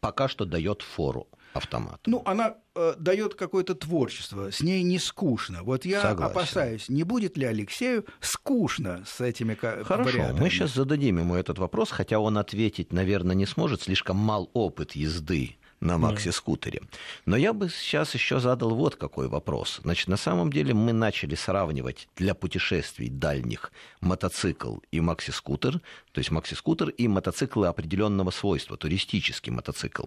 [0.00, 2.00] пока что дает фору автомат.
[2.06, 5.62] Ну, она э, дает какое-то творчество, с ней не скучно.
[5.62, 6.32] Вот я Согласен.
[6.32, 10.40] опасаюсь, не будет ли Алексею скучно с этими Хорошо, вариантами?
[10.40, 14.92] мы сейчас зададим ему этот вопрос, хотя он ответить, наверное, не сможет, слишком мал опыт
[14.92, 16.82] езды на макси-скутере.
[17.24, 19.80] Но я бы сейчас еще задал вот какой вопрос.
[19.82, 25.80] Значит, на самом деле мы начали сравнивать для путешествий дальних мотоцикл и макси-скутер,
[26.12, 30.04] то есть макси-скутер и мотоциклы определенного свойства, туристический мотоцикл.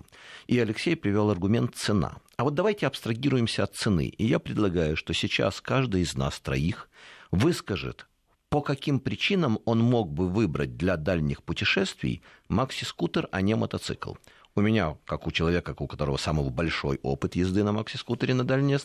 [0.47, 2.17] И Алексей привел аргумент цена.
[2.37, 4.07] А вот давайте абстрагируемся от цены.
[4.07, 6.89] И я предлагаю, что сейчас каждый из нас троих
[7.31, 8.07] выскажет
[8.53, 14.13] по каким причинам он мог бы выбрать для дальних путешествий макси-скутер, а не мотоцикл.
[14.55, 18.77] У меня, как у человека, у которого самый большой опыт езды на макси-скутере на дальнее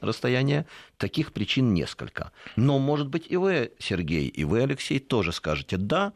[0.00, 2.30] расстояние, таких причин несколько.
[2.54, 6.12] Но, может быть, и вы, Сергей, и вы, Алексей, тоже скажете «да»,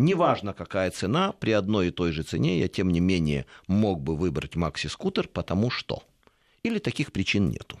[0.00, 4.16] Неважно, какая цена, при одной и той же цене я, тем не менее, мог бы
[4.16, 6.04] выбрать макси-скутер, потому что.
[6.62, 7.80] Или таких причин нету.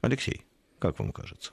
[0.00, 0.46] Алексей,
[0.78, 1.52] как вам кажется?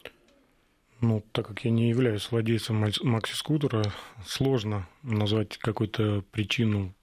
[1.02, 3.92] Ну, так как я не являюсь владельцем макси-скутера,
[4.26, 6.96] сложно назвать какую-то причину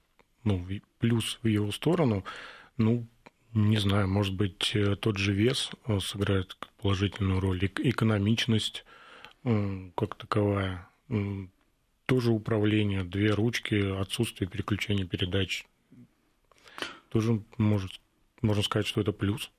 [0.45, 0.67] ну,
[1.03, 2.25] плюс в его сторону,
[2.77, 3.07] ну,
[3.53, 8.85] не знаю, может быть, э, тот же вес э, сыграет положительную роль, экономичность
[9.97, 10.89] как таковая,
[12.07, 15.67] тоже управление, две ручки, отсутствие переключения передач,
[17.09, 17.91] тоже может,
[18.41, 19.51] можно сказать, что это плюс.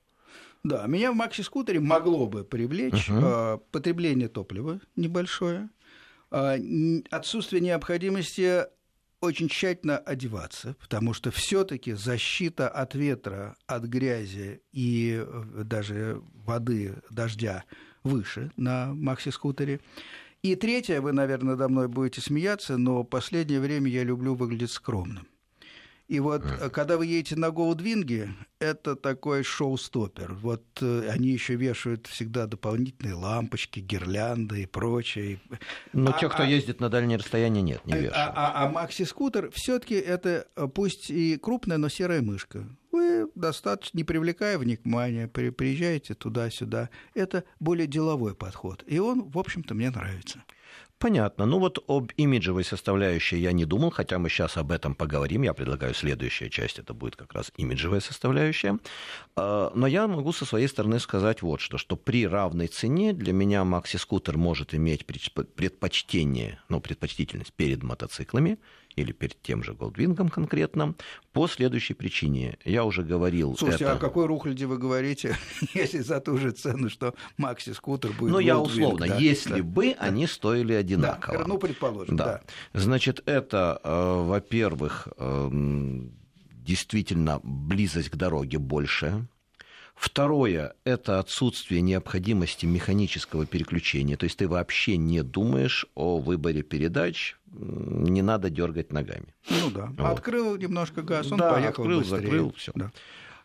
[0.64, 3.62] Да, меня в макси-скутере могло бы привлечь uh-huh.
[3.74, 5.68] потребление топлива небольшое,
[6.30, 8.64] отсутствие необходимости
[9.24, 16.96] очень тщательно одеваться, потому что все-таки защита от ветра, от грязи и э, даже воды,
[17.10, 17.64] дождя
[18.04, 19.80] выше на макси-скутере.
[20.42, 25.26] И третье, вы, наверное, надо мной будете смеяться, но последнее время я люблю выглядеть скромным.
[26.08, 26.70] И вот, mm.
[26.70, 30.34] когда вы едете на Голдвинге, это такой шоу-стоппер.
[30.34, 35.40] Вот э, они еще вешают всегда дополнительные лампочки, гирлянды и прочее.
[35.94, 38.16] Но а, те, кто а, ездит на дальние расстояния, нет, не а, вешают.
[38.16, 42.68] А, а, а макси-скутер все-таки это э, пусть и крупная, но серая мышка.
[42.92, 46.90] Вы достаточно, не привлекая внимания, приезжаете туда-сюда.
[47.16, 48.84] Это более деловой подход.
[48.86, 50.44] И он, в общем-то, мне нравится.
[51.04, 51.46] Понятно.
[51.46, 55.42] Ну вот об имиджевой составляющей я не думал, хотя мы сейчас об этом поговорим.
[55.42, 58.80] Я предлагаю следующая часть, это будет как раз имиджевая составляющая.
[59.36, 63.34] А, но я могу со своей стороны сказать вот что, что при равной цене для
[63.34, 68.58] меня макси-скутер может иметь предпочтение, ну, предпочтительность перед мотоциклами,
[68.96, 70.96] или перед тем же Голдвингом конкретно,
[71.32, 72.58] по следующей причине.
[72.66, 73.56] Я уже говорил...
[73.58, 73.94] Слушайте, это...
[73.94, 75.38] о какой рухляде вы говорите,
[75.74, 79.18] если за ту же цену, что Макси-скутер будет Ну, я условно, да?
[79.18, 79.64] если да.
[79.64, 80.00] бы да.
[80.00, 81.40] они стоили одинаково.
[81.40, 82.26] Да, ну, предположим, да.
[82.26, 82.80] да.
[82.80, 85.50] Значит, это, э, во-первых, э,
[86.64, 89.28] действительно близость к дороге большая,
[89.96, 94.18] Второе– это отсутствие необходимости механического переключения.
[94.18, 99.34] То есть ты вообще не думаешь о выборе передач, не надо дергать ногами.
[99.50, 99.92] Ну да.
[99.98, 100.08] Вот.
[100.08, 102.22] Открыл немножко газ, он да, поехал открыл, быстрее.
[102.22, 102.72] закрыл, все.
[102.76, 102.92] Да.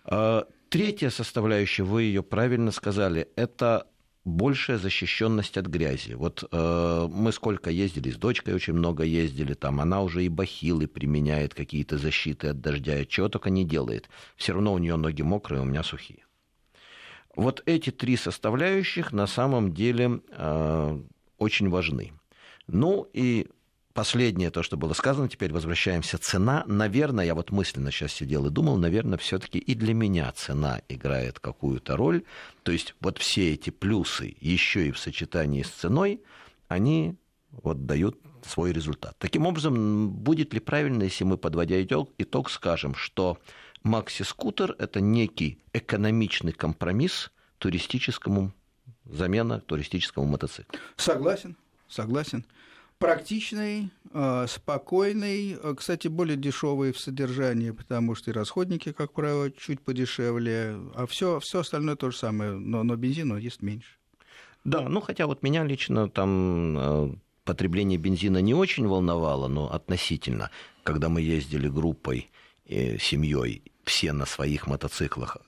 [0.04, 3.86] А, третья составляющая, вы ее правильно сказали, это
[4.24, 6.12] большая защищенность от грязи.
[6.12, 10.86] Вот э, мы сколько ездили, с дочкой очень много ездили, там она уже и бахилы
[10.86, 14.08] применяет, какие-то защиты от дождя, чего только не делает.
[14.36, 16.24] Все равно у нее ноги мокрые, у меня сухие.
[17.38, 21.00] Вот эти три составляющих на самом деле э,
[21.38, 22.12] очень важны.
[22.66, 23.46] Ну и
[23.94, 26.18] последнее, то, что было сказано, теперь возвращаемся.
[26.18, 30.82] Цена, наверное, я вот мысленно сейчас сидел и думал, наверное, все-таки и для меня цена
[30.88, 32.24] играет какую-то роль.
[32.64, 36.20] То есть вот все эти плюсы еще и в сочетании с ценой,
[36.66, 37.14] они
[37.62, 39.14] вот дают свой результат.
[39.20, 43.38] Таким образом, будет ли правильно, если мы, подводя итог, скажем, что
[43.82, 48.52] макси-скутер– это некий экономичный компромисс туристическому,
[49.04, 50.78] замена туристическому мотоциклу?
[50.96, 51.56] Согласен,
[51.88, 52.44] согласен
[52.98, 59.50] практичный, э, спокойный, э, кстати, более дешевый в содержании, потому что и расходники, как правило,
[59.50, 63.90] чуть подешевле, а все, все остальное то же самое, но, но бензина есть меньше.
[64.64, 67.14] Да, ну хотя вот меня лично там э,
[67.44, 70.50] потребление бензина не очень волновало, но относительно,
[70.82, 72.30] когда мы ездили группой,
[72.68, 75.38] семьей, все на своих мотоциклах,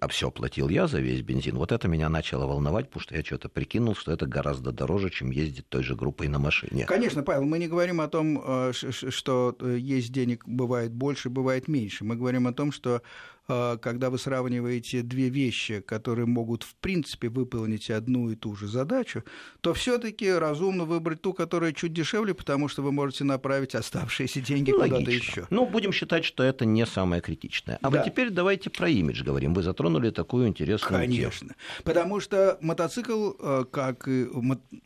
[0.00, 3.24] а все платил я за весь бензин, вот это меня начало волновать, потому что я
[3.24, 6.84] что-то прикинул, что это гораздо дороже, чем ездить той же группой на машине.
[6.86, 11.68] Конечно, Павел, мы не говорим о том, э, что э, есть денег бывает больше, бывает
[11.68, 12.04] меньше.
[12.04, 13.02] Мы говорим о том, что
[13.46, 19.24] когда вы сравниваете две вещи, которые могут в принципе выполнить одну и ту же задачу,
[19.60, 24.70] то все-таки разумно выбрать ту, которая чуть дешевле, потому что вы можете направить оставшиеся деньги
[24.72, 24.98] Логично.
[24.98, 25.46] куда-то еще.
[25.50, 27.78] Ну, будем считать, что это не самое критичное.
[27.82, 27.98] А да.
[27.98, 29.54] вот теперь давайте про имидж говорим.
[29.54, 31.48] Вы затронули такую интересную Конечно.
[31.48, 31.58] тему.
[31.84, 34.26] Потому что мотоцикл, э, как и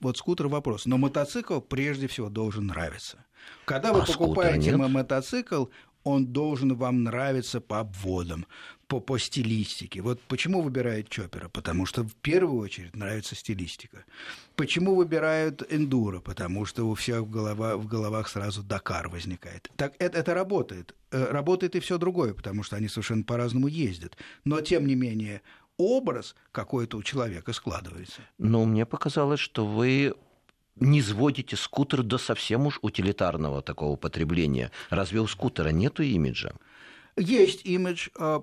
[0.00, 3.18] вот скутер вопрос, но мотоцикл прежде всего должен нравиться.
[3.64, 5.66] Когда вы а покупаете мотоцикл,
[6.04, 8.46] он должен вам нравиться по обводам,
[8.86, 10.02] по, по стилистике.
[10.02, 11.48] Вот почему выбирают Чоппера?
[11.48, 14.04] Потому что в первую очередь нравится стилистика.
[14.54, 16.20] Почему выбирают эндуро?
[16.20, 19.70] Потому что у всех в, голова, в головах сразу Дакар возникает.
[19.76, 20.94] Так это, это работает.
[21.10, 24.16] Э, работает и все другое, потому что они совершенно по-разному ездят.
[24.44, 25.40] Но, тем не менее,
[25.78, 28.20] образ какой-то у человека складывается.
[28.36, 30.14] Но мне показалось, что вы
[30.76, 34.70] не сводите скутер до совсем уж утилитарного такого потребления.
[34.90, 36.52] Разве у скутера нету имиджа?
[37.16, 38.08] Есть имидж.
[38.18, 38.42] А,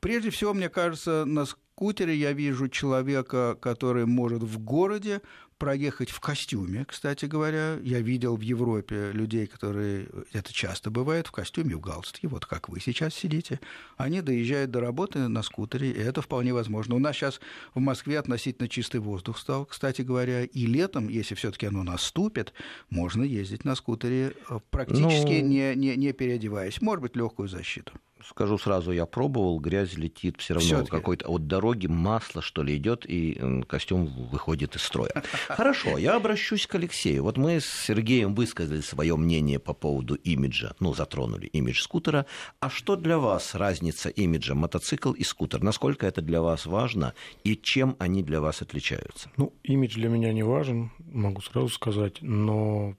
[0.00, 5.20] прежде всего, мне кажется, на скутере я вижу человека, который может в городе
[5.58, 7.78] проехать в костюме, кстати говоря.
[7.82, 12.68] Я видел в Европе людей, которые, это часто бывает, в костюме, в галстуке, вот как
[12.68, 13.60] вы сейчас сидите.
[13.96, 16.94] Они доезжают до работы на скутере, и это вполне возможно.
[16.94, 17.40] У нас сейчас
[17.74, 22.52] в Москве относительно чистый воздух стал, кстати говоря, и летом, если все таки оно наступит,
[22.90, 25.48] можно ездить на скутере э, практически ну...
[25.48, 26.80] не, не, не переодеваясь.
[26.80, 27.92] Может быть, легкую защиту
[28.28, 33.04] скажу сразу, я пробовал, грязь летит все равно какой-то от дороги, масло, что ли, идет,
[33.06, 35.22] и костюм выходит из строя.
[35.48, 37.22] Хорошо, я обращусь к Алексею.
[37.22, 42.26] Вот мы с Сергеем высказали свое мнение по поводу имиджа, ну, затронули имидж скутера.
[42.60, 45.62] А что для вас разница имиджа мотоцикл и скутер?
[45.62, 49.30] Насколько это для вас важно и чем они для вас отличаются?
[49.36, 52.96] Ну, имидж для меня не важен, могу сразу сказать, но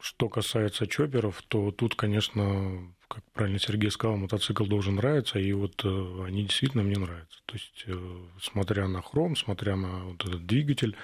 [0.00, 5.84] что касается чоперов, то тут, конечно, как правильно Сергей сказал, мотоцикл должен нравиться, и вот
[5.84, 7.40] э, они действительно мне нравятся.
[7.46, 7.96] То есть, э,
[8.40, 10.96] смотря на хром, смотря на вот этот двигатель,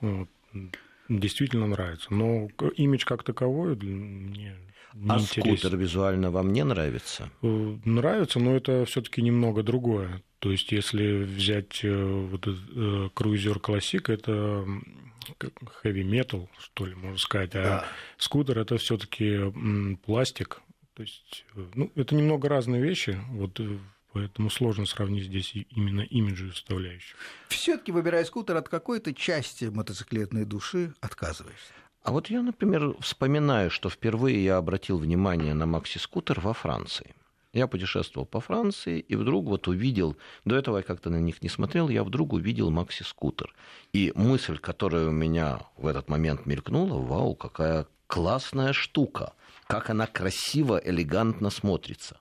[0.00, 0.28] вот,
[1.08, 2.12] действительно нравится.
[2.14, 4.56] Но имидж как таковой мне
[4.94, 5.56] не а интересен.
[5.56, 7.30] скутер визуально вам не нравится?
[7.42, 10.22] Э, нравится, но это все-таки немного другое.
[10.38, 12.46] То есть, если взять вот
[13.14, 14.66] круизер классик, это
[15.82, 17.86] heavy metal, что ли, можно сказать, а да.
[18.18, 19.40] скутер это все-таки
[20.04, 20.60] пластик,
[20.94, 23.78] то есть, э, ну, это немного разные вещи, вот э,
[24.12, 27.16] поэтому сложно сравнить здесь именно имиджевую составляющую.
[27.48, 31.72] Все-таки, выбирая скутер, от какой-то части мотоциклетной души отказываешься?
[32.02, 37.14] А вот я, например, вспоминаю, что впервые я обратил внимание на макси-скутер во Франции.
[37.52, 41.48] Я путешествовал по Франции и вдруг вот увидел, до этого я как-то на них не
[41.48, 43.54] смотрел, я вдруг увидел макси-скутер.
[43.92, 49.32] И мысль, которая у меня в этот момент мелькнула, вау, какая классная штука–
[49.66, 52.18] как она красиво, элегантно смотрится.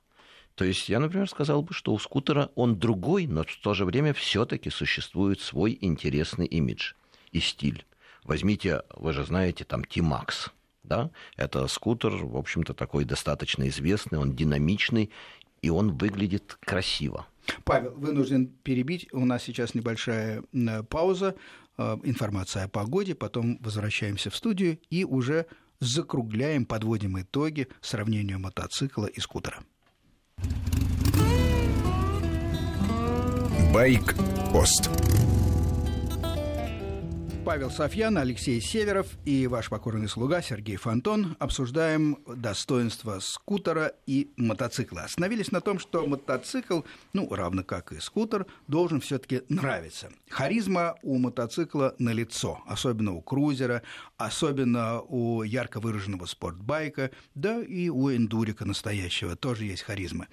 [0.56, 3.86] То есть я, например, сказал бы, что у скутера он другой, но в то же
[3.86, 6.94] время все-таки существует свой интересный имидж
[7.32, 7.86] и стиль.
[8.24, 10.52] Возьмите, вы же знаете, там T-Max,
[10.84, 11.10] да?
[11.36, 15.10] Это скутер, в общем-то, такой достаточно известный, он динамичный,
[15.62, 17.26] и он выглядит красиво.
[17.64, 19.08] Павел, вынужден перебить.
[19.12, 20.44] У нас сейчас небольшая
[20.90, 21.36] пауза.
[21.78, 23.16] Э, информация о погоде.
[23.16, 25.48] Потом возвращаемся в студию и уже
[25.84, 29.64] закругляем, подводим итоги сравнению мотоцикла и скутера.
[33.74, 34.90] Байк-пост.
[37.46, 45.02] Павел Софьян, Алексей Северов и ваш покорный слуга Сергей Фонтон обсуждаем достоинства скутера и мотоцикла.
[45.02, 50.10] Остановились на том, что мотоцикл, ну, равно как и скутер, должен все таки нравиться.
[50.30, 53.84] Харизма у мотоцикла на лицо, особенно у крузера,
[54.16, 60.28] особенно у ярко выраженного спортбайка, да и у эндурика настоящего тоже есть харизма.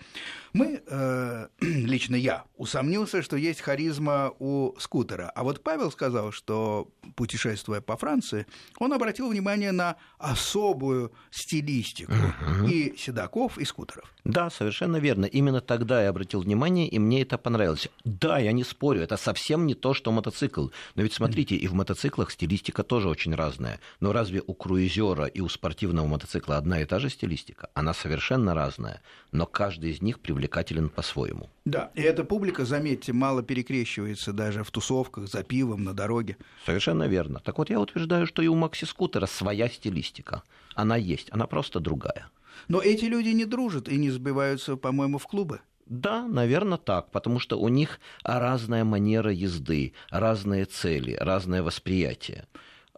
[0.52, 5.30] Мы, э, лично я, усомнился, что есть харизма у скутера.
[5.34, 8.46] А вот Павел сказал, что путешествуя по Франции,
[8.78, 12.68] он обратил внимание на особую стилистику угу.
[12.68, 14.12] и седаков, и скутеров.
[14.24, 15.24] Да, совершенно верно.
[15.24, 17.88] Именно тогда я обратил внимание, и мне это понравилось.
[18.05, 20.68] Да, я не спорю, это совсем не то, что мотоцикл.
[20.94, 23.80] Но ведь смотрите, и в мотоциклах стилистика тоже очень разная.
[24.01, 27.68] Но разве у круизера и у спортивного мотоцикла одна и та же стилистика?
[27.74, 29.03] Она совершенно разная.
[29.32, 31.48] Но каждый из них привлекателен по-своему.
[31.64, 36.36] Да, и эта публика, заметьте, мало перекрещивается даже в тусовках, за пивом, на дороге.
[36.66, 37.41] Совершенно верно.
[37.41, 40.43] Так вот, я утверждаю, что и у макси-скутера своя стилистика.
[40.74, 42.28] Она есть, она просто другая.
[42.68, 45.61] Но эти люди не дружат и не сбиваются, по-моему, в клубы.
[45.86, 52.47] Да, наверное, так, потому что у них разная манера езды, разные цели, разное восприятие.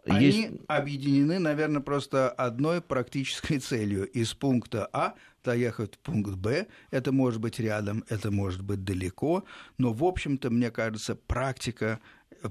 [0.05, 0.49] Они Есть...
[0.67, 4.05] объединены, наверное, просто одной практической целью.
[4.09, 6.67] Из пункта А доехать в пункт Б.
[6.91, 9.43] Это может быть рядом, это может быть далеко,
[9.77, 11.99] но, в общем-то, мне кажется, практика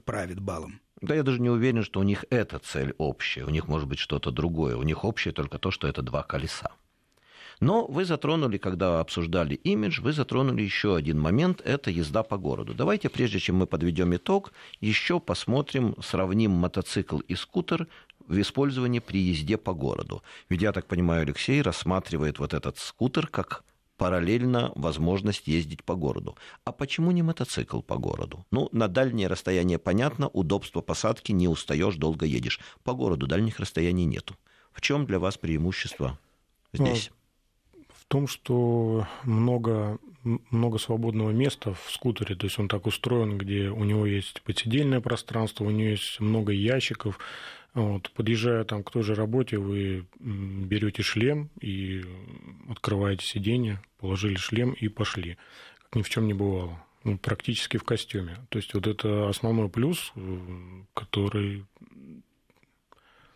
[0.04, 0.80] правит балом.
[1.02, 3.98] Да я даже не уверен, что у них эта цель общая, у них может быть
[3.98, 4.76] что-то другое.
[4.76, 6.70] У них общее только то, что это два колеса.
[7.58, 12.72] Но вы затронули, когда обсуждали имидж, вы затронули еще один момент, это езда по городу.
[12.74, 17.88] Давайте, прежде чем мы подведем итог, еще посмотрим, сравним мотоцикл и скутер
[18.26, 20.22] в использовании при езде по городу.
[20.48, 23.64] Ведь, я так понимаю, Алексей рассматривает вот этот скутер как
[24.02, 26.36] параллельно возможность ездить по городу.
[26.64, 28.44] А почему не мотоцикл по городу?
[28.50, 32.58] Ну, на дальнее расстояние понятно, удобство посадки, не устаешь, долго едешь.
[32.82, 34.34] По городу дальних расстояний нету.
[34.72, 36.18] В чем для вас преимущество
[36.72, 37.12] здесь?
[38.12, 39.98] том, что много,
[40.50, 45.00] много свободного места в скутере, то есть он так устроен, где у него есть подсидельное
[45.00, 47.18] пространство, у него есть много ящиков.
[47.74, 52.04] Вот, подъезжая там к той же работе, вы берете шлем и
[52.68, 55.38] открываете сиденье, положили шлем и пошли,
[55.84, 56.84] как ни в чем не бывало.
[57.04, 58.36] Ну, практически в костюме.
[58.50, 60.12] То есть вот это основной плюс,
[60.94, 61.64] который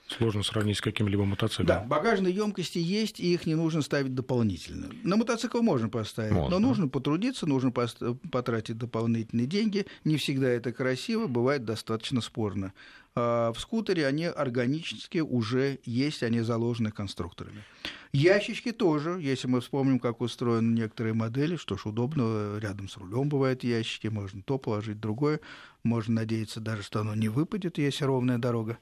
[0.09, 1.67] Сложно сравнить с каким-либо мотоциклом.
[1.67, 4.89] Да, багажные емкости есть, и их не нужно ставить дополнительно.
[5.03, 6.51] На мотоцикл можно поставить, можно.
[6.51, 9.85] но нужно потрудиться, нужно потратить дополнительные деньги.
[10.05, 12.73] Не всегда это красиво, бывает достаточно спорно.
[13.19, 17.65] А в скутере они органически уже есть, они заложены конструкторами.
[18.13, 23.31] Ящички тоже, если мы вспомним, как устроены некоторые модели, что ж, удобно, рядом с рулем
[23.31, 25.41] бывают ящики, можно то положить, другое.
[25.83, 28.79] Можно надеяться даже, что оно не выпадет, если ровная дорога.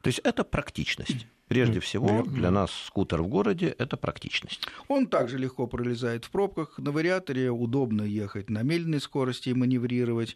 [0.00, 1.26] То есть это практичность.
[1.48, 4.66] Прежде всего, для нас скутер в городе– это практичность.
[4.88, 6.78] Он также легко пролезает в пробках.
[6.78, 10.34] На вариаторе удобно ехать на медленной скорости и маневрировать.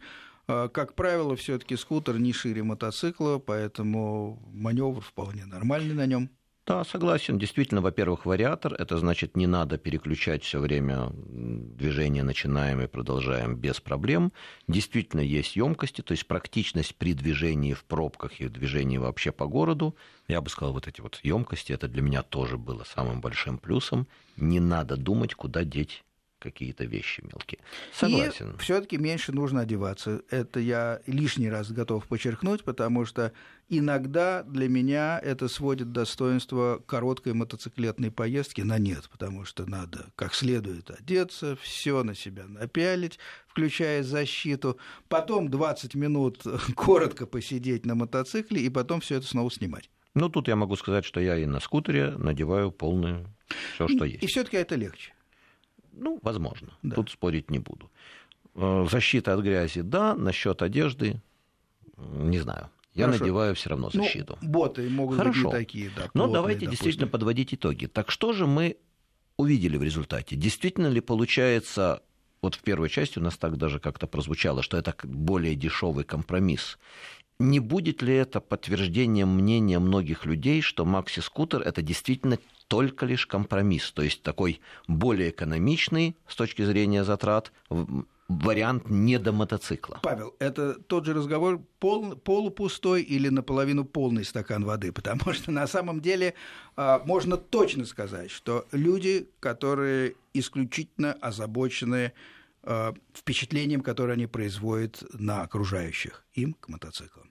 [0.53, 6.28] А, как правило, все таки скутер не шире мотоцикла, поэтому маневр вполне нормальный на нем.
[6.66, 7.38] Да, согласен.
[7.38, 13.80] Действительно, во-первых, вариатор, это значит, не надо переключать все время движение, начинаем и продолжаем без
[13.80, 14.32] проблем.
[14.66, 19.94] Действительно, есть емкости, то есть практичность при движении в пробках и движении вообще по городу.
[20.26, 24.09] Я бы сказал, вот эти вот емкости, это для меня тоже было самым большим плюсом.
[24.36, 26.05] Не надо думать, куда деть
[26.41, 27.61] какие-то вещи мелкие.
[27.93, 28.53] Согласен.
[28.53, 30.22] И все-таки меньше нужно одеваться.
[30.30, 33.32] Это я лишний раз готов подчеркнуть, потому что
[33.68, 40.34] иногда для меня это сводит достоинство короткой мотоциклетной поездки на нет, потому что надо как
[40.34, 44.78] следует одеться, все на себя напялить, включая защиту,
[45.09, 46.43] потом 20 минут
[46.74, 49.91] коротко посидеть на мотоцикле и потом все это снова снимать.
[50.14, 53.26] Ну, тут я могу сказать, что я и на скутере надеваю полное
[53.74, 54.22] все, что есть.
[54.22, 55.12] И все-таки это легче.
[55.93, 56.68] Ну, возможно.
[56.82, 56.97] Да.
[56.97, 57.91] Тут спорить не буду.
[58.55, 60.14] Э, защита от грязи, да.
[60.14, 61.20] Насчет одежды,
[61.97, 62.70] не знаю.
[62.95, 63.20] Я Хорошо.
[63.24, 64.38] надеваю все равно ну, защиту.
[64.41, 65.51] Ну, боты могут Хорошо.
[65.51, 66.11] быть такие, да.
[66.12, 66.70] Но давайте допустим.
[66.70, 67.86] действительно подводить итоги.
[67.86, 68.76] Так что же мы
[69.36, 70.36] увидели в результате?
[70.36, 72.03] Действительно ли получается,
[72.43, 76.78] вот в первой части у нас так даже как-то прозвучало, что это более дешевый компромисс.
[77.38, 82.38] Не будет ли это подтверждением мнения многих людей, что макси-скутер это действительно
[82.70, 87.52] только лишь компромисс, то есть такой более экономичный с точки зрения затрат
[88.28, 89.98] вариант не до мотоцикла.
[90.04, 95.66] Павел, это тот же разговор пол, полупустой или наполовину полный стакан воды, потому что на
[95.66, 96.34] самом деле
[96.76, 102.12] а, можно точно сказать, что люди, которые исключительно озабочены
[102.62, 107.30] а, впечатлением, которое они производят на окружающих, им к мотоциклам.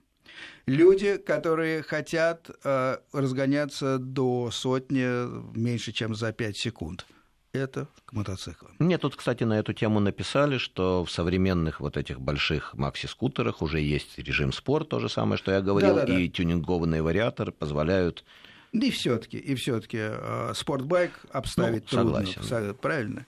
[0.66, 7.06] Люди, которые хотят э, разгоняться до сотни меньше, чем за 5 секунд–
[7.52, 8.72] это к мотоциклам.
[8.78, 13.80] Мне тут, кстати, на эту тему написали, что в современных вот этих больших макси-скутерах уже
[13.80, 16.18] есть режим спорт, то же самое, что я говорил, Да-да-да.
[16.18, 18.24] и тюнингованные вариаторы позволяют
[18.72, 22.26] и все-таки, и все-таки э, спортбайк обставить ну, трудно.
[22.26, 22.74] Согласен.
[22.76, 23.26] Правильно.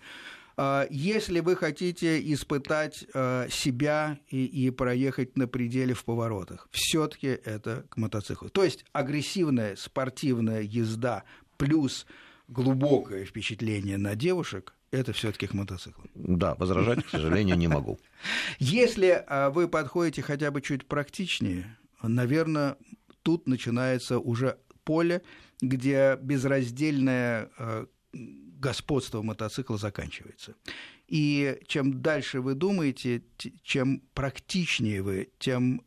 [0.57, 7.29] А, если вы хотите испытать э, себя и, и проехать на пределе в поворотах, все-таки
[7.29, 8.51] это к мотоциклу.
[8.51, 11.25] То есть агрессивная спортивная езда
[11.57, 12.07] плюс
[12.49, 16.11] глубокое впечатление на девушек, это все-таки к мотоциклам.
[16.15, 17.99] Да, возражать, к сожалению, не могу.
[18.59, 22.77] Если а, вы подходите хотя бы чуть практичнее, наверное,
[23.23, 25.23] тут начинается уже поле,
[25.63, 27.87] где безраздельное а,
[28.63, 30.55] господство мотоцикла заканчивается.
[31.09, 33.23] И чем дальше вы думаете,
[33.63, 35.83] чем практичнее вы, тем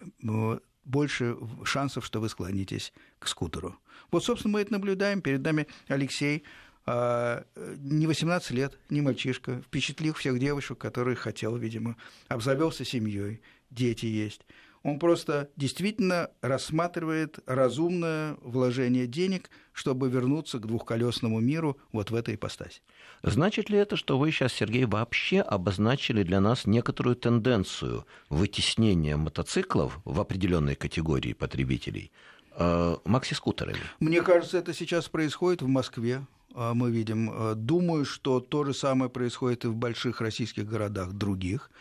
[0.84, 3.80] больше шансов, что вы склонитесь к скутеру.
[4.12, 5.22] Вот, собственно, мы это наблюдаем.
[5.22, 6.44] Перед нами Алексей,
[6.86, 11.96] а, не 18 лет, не мальчишка, впечатлил всех девушек, которые хотел, видимо,
[12.28, 14.42] обзавелся семьей, дети есть.
[14.86, 22.36] Он просто действительно рассматривает разумное вложение денег, чтобы вернуться к двухколесному миру вот в этой
[22.36, 22.82] ипостаси.
[23.24, 30.00] Значит ли это, что вы сейчас, Сергей, вообще обозначили для нас некоторую тенденцию вытеснения мотоциклов
[30.06, 32.12] в определенной категории потребителей
[32.56, 33.80] э, макси-скутерами?
[34.00, 37.32] Мне кажется, это сейчас происходит в Москве, э, мы видим.
[37.34, 41.72] Э, думаю, что то же самое происходит и в больших российских городах других.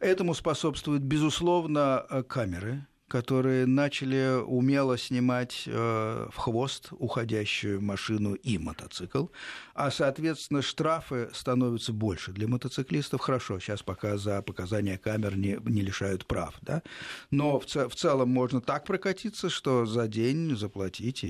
[0.00, 8.56] Этому способствуют, безусловно, э, камеры, которые начали умело снимать э, в хвост уходящую машину и
[8.58, 9.26] мотоцикл,
[9.74, 13.20] а, соответственно, штрафы становятся больше для мотоциклистов.
[13.20, 16.82] Хорошо, сейчас пока за показания камер не, не лишают прав, да?
[17.30, 21.24] но в, в целом можно так прокатиться, что за день заплатить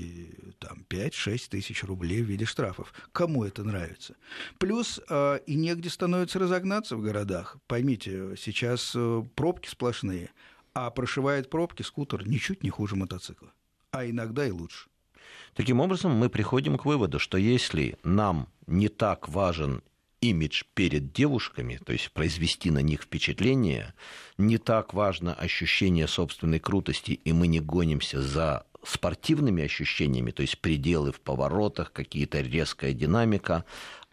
[0.59, 2.93] там, 5-6 тысяч рублей в виде штрафов.
[3.11, 4.15] Кому это нравится?
[4.59, 7.57] Плюс э, и негде становится разогнаться в городах.
[7.67, 10.29] Поймите, сейчас э, пробки сплошные–
[10.75, 13.51] а прошивает пробки скутер ничуть не хуже мотоцикла,
[13.91, 14.89] а иногда и лучше.
[15.55, 19.81] Таким образом, мы приходим к выводу, что если нам не так важен
[20.21, 23.93] имидж перед девушками, то есть произвести на них впечатление,
[24.37, 30.59] не так важно ощущение собственной крутости, и мы не гонимся за спортивными ощущениями, то есть
[30.59, 33.65] пределы в поворотах, какие-то резкая динамика,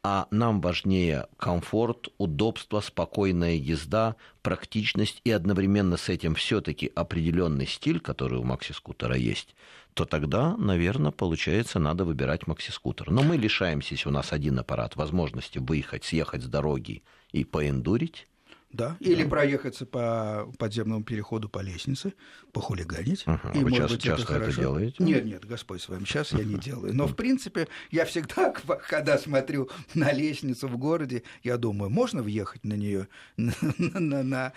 [0.04, 8.00] а нам важнее комфорт, удобство, спокойная езда, практичность и одновременно с этим все-таки определенный стиль,
[8.00, 9.54] который у макси-скутера есть,
[9.94, 13.10] то тогда, наверное, получается, надо выбирать макси-скутер.
[13.10, 18.26] Но мы лишаемся, если у нас один аппарат, возможности выехать, съехать с дороги и поэндурить,
[18.72, 19.28] да, или да.
[19.28, 22.14] проехаться по подземному переходу по лестнице,
[22.52, 23.26] похулиганить.
[23.26, 23.48] Угу.
[23.54, 24.60] И, Вы может часто, быть, часто это, хорошо.
[24.60, 24.96] делаете?
[24.98, 26.94] Нет, нет, Господь с вами, сейчас я не делаю.
[26.94, 28.50] Но, в принципе, я всегда,
[28.88, 33.52] когда смотрю на лестницу в городе, я думаю, можно въехать на нее на,
[34.00, 34.52] на, на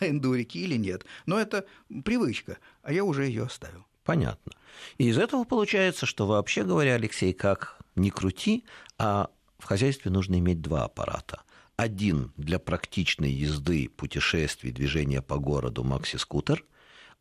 [0.00, 1.04] эндурике или нет.
[1.26, 1.64] Но это
[2.04, 3.86] привычка, а я уже ее оставил.
[4.04, 4.52] Понятно.
[4.98, 8.64] И из этого получается, что вообще говоря, Алексей, как ни крути,
[8.98, 11.42] а в хозяйстве нужно иметь два аппарата–
[11.80, 16.62] один для практичной езды, путешествий, движения по городу макси-скутер,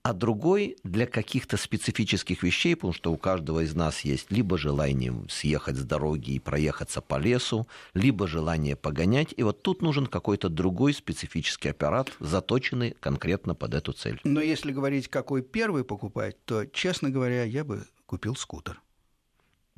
[0.04, 5.14] а другой для каких-то специфических вещей, потому что у каждого из нас есть либо желание
[5.30, 9.34] съехать с дороги и проехаться по лесу, либо желание погонять.
[9.38, 14.20] И вот тут нужен какой-то другой специфический аппарат, заточенный конкретно под эту цель.
[14.26, 18.82] Но если говорить, какой первый покупать, то, честно говоря, я бы купил скутер.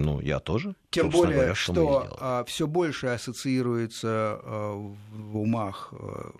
[0.01, 0.75] Ну, я тоже.
[0.89, 6.33] Тем более, говоря, что, что а, все больше ассоциируется а, в умах а,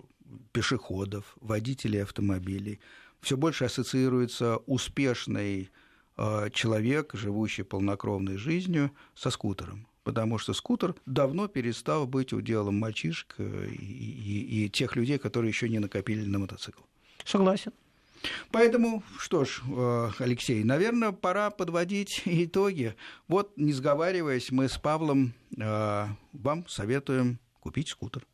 [0.50, 2.80] пешеходов, водителей автомобилей,
[3.20, 5.70] все больше ассоциируется успешный
[6.52, 9.86] человек, живущий полнокровной жизнью, со скутером.
[10.04, 15.70] Потому что скутер давно перестал быть уделом мальчишек и, и, и тех людей, которые еще
[15.70, 16.82] не накопили на мотоцикл.
[17.24, 17.72] Согласен.
[18.50, 22.94] Поэтому, что ж, э, Алексей, наверное, пора подводить итоги.
[23.28, 28.26] Вот, не сговариваясь, мы с Павлом э, вам советуем купить скутер.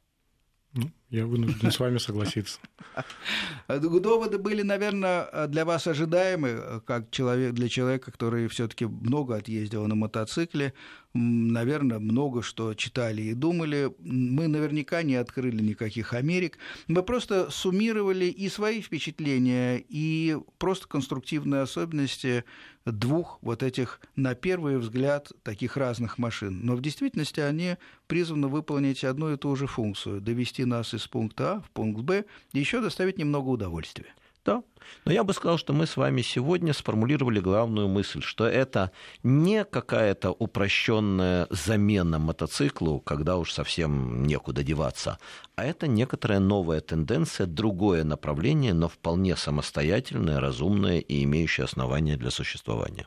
[0.78, 2.60] Ну, я вынужден с вами согласиться.
[3.68, 9.96] Доводы были, наверное, для вас ожидаемы, как человек, для человека, который все-таки много отъездил на
[9.96, 10.74] мотоцикле,
[11.14, 13.92] наверное, много что читали и думали.
[13.98, 16.58] Мы наверняка не открыли никаких Америк.
[16.86, 22.44] Мы просто суммировали и свои впечатления, и просто конструктивные особенности
[22.93, 26.61] двух вот этих, на первый взгляд, таких разных машин.
[26.62, 27.76] Но в действительности они
[28.07, 32.24] призваны выполнить одну и ту же функцию– довести нас из пункта А в пункт Б,
[32.53, 34.14] и еще доставить немного удовольствия.
[34.45, 34.62] Да.
[35.05, 39.64] Но я бы сказал, что мы с вами сегодня сформулировали главную мысль, что это не
[39.64, 45.18] какая-то упрощенная замена мотоциклу, когда уж совсем некуда деваться,
[45.57, 52.30] а это некоторая новая тенденция, другое направление, но вполне самостоятельное, разумное и имеющее основания для
[52.30, 53.07] существования.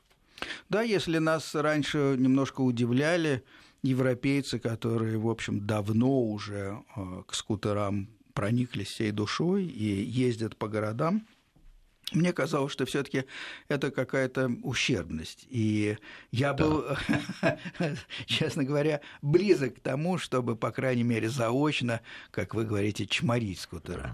[0.69, 3.43] Да, если нас раньше немножко удивляли
[3.83, 10.67] европейцы, которые, в общем, давно уже э, к скутерам прониклись всей душой и ездят по
[10.67, 11.25] городам,
[12.11, 13.23] мне казалось, что все-таки
[13.69, 15.47] это какая-то ущербность.
[15.49, 15.97] И
[16.31, 16.63] я да.
[16.63, 16.85] был,
[18.25, 22.01] честно говоря, близок к тому, чтобы, по крайней мере, заочно,
[22.31, 24.13] как вы говорите, чморить скутера.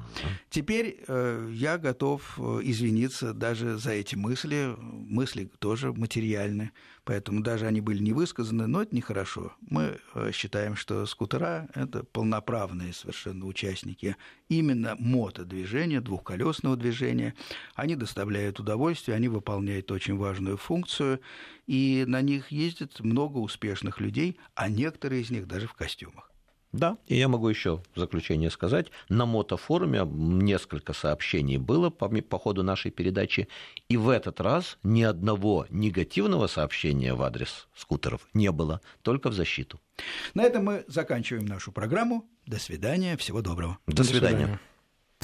[0.49, 4.75] Теперь э, я готов э, извиниться даже за эти мысли.
[4.77, 6.71] Мысли тоже материальны
[7.07, 9.53] поэтому даже они были не высказаны, но это нехорошо.
[9.61, 14.17] Мы э, считаем, что скутера– это полноправные совершенно участники
[14.49, 17.33] именно мотодвижения, двухколесного движения.
[17.75, 21.21] Они доставляют удовольствие, они выполняют очень важную функцию,
[21.65, 26.29] и на них ездит много успешных людей, а некоторые из них даже в костюмах.
[26.77, 32.37] Да, и я могу еще в заключение сказать, на мотофоруме несколько сообщений было по, по
[32.37, 33.47] ходу нашей передачи,
[33.89, 39.33] и в этот раз ни одного негативного сообщения в адрес скутеров не было, только в
[39.33, 39.81] защиту.
[40.35, 42.29] На этом мы заканчиваем нашу программу.
[42.45, 43.79] До свидания, всего доброго.
[43.87, 44.37] До, До свидания.
[44.37, 44.59] свидания.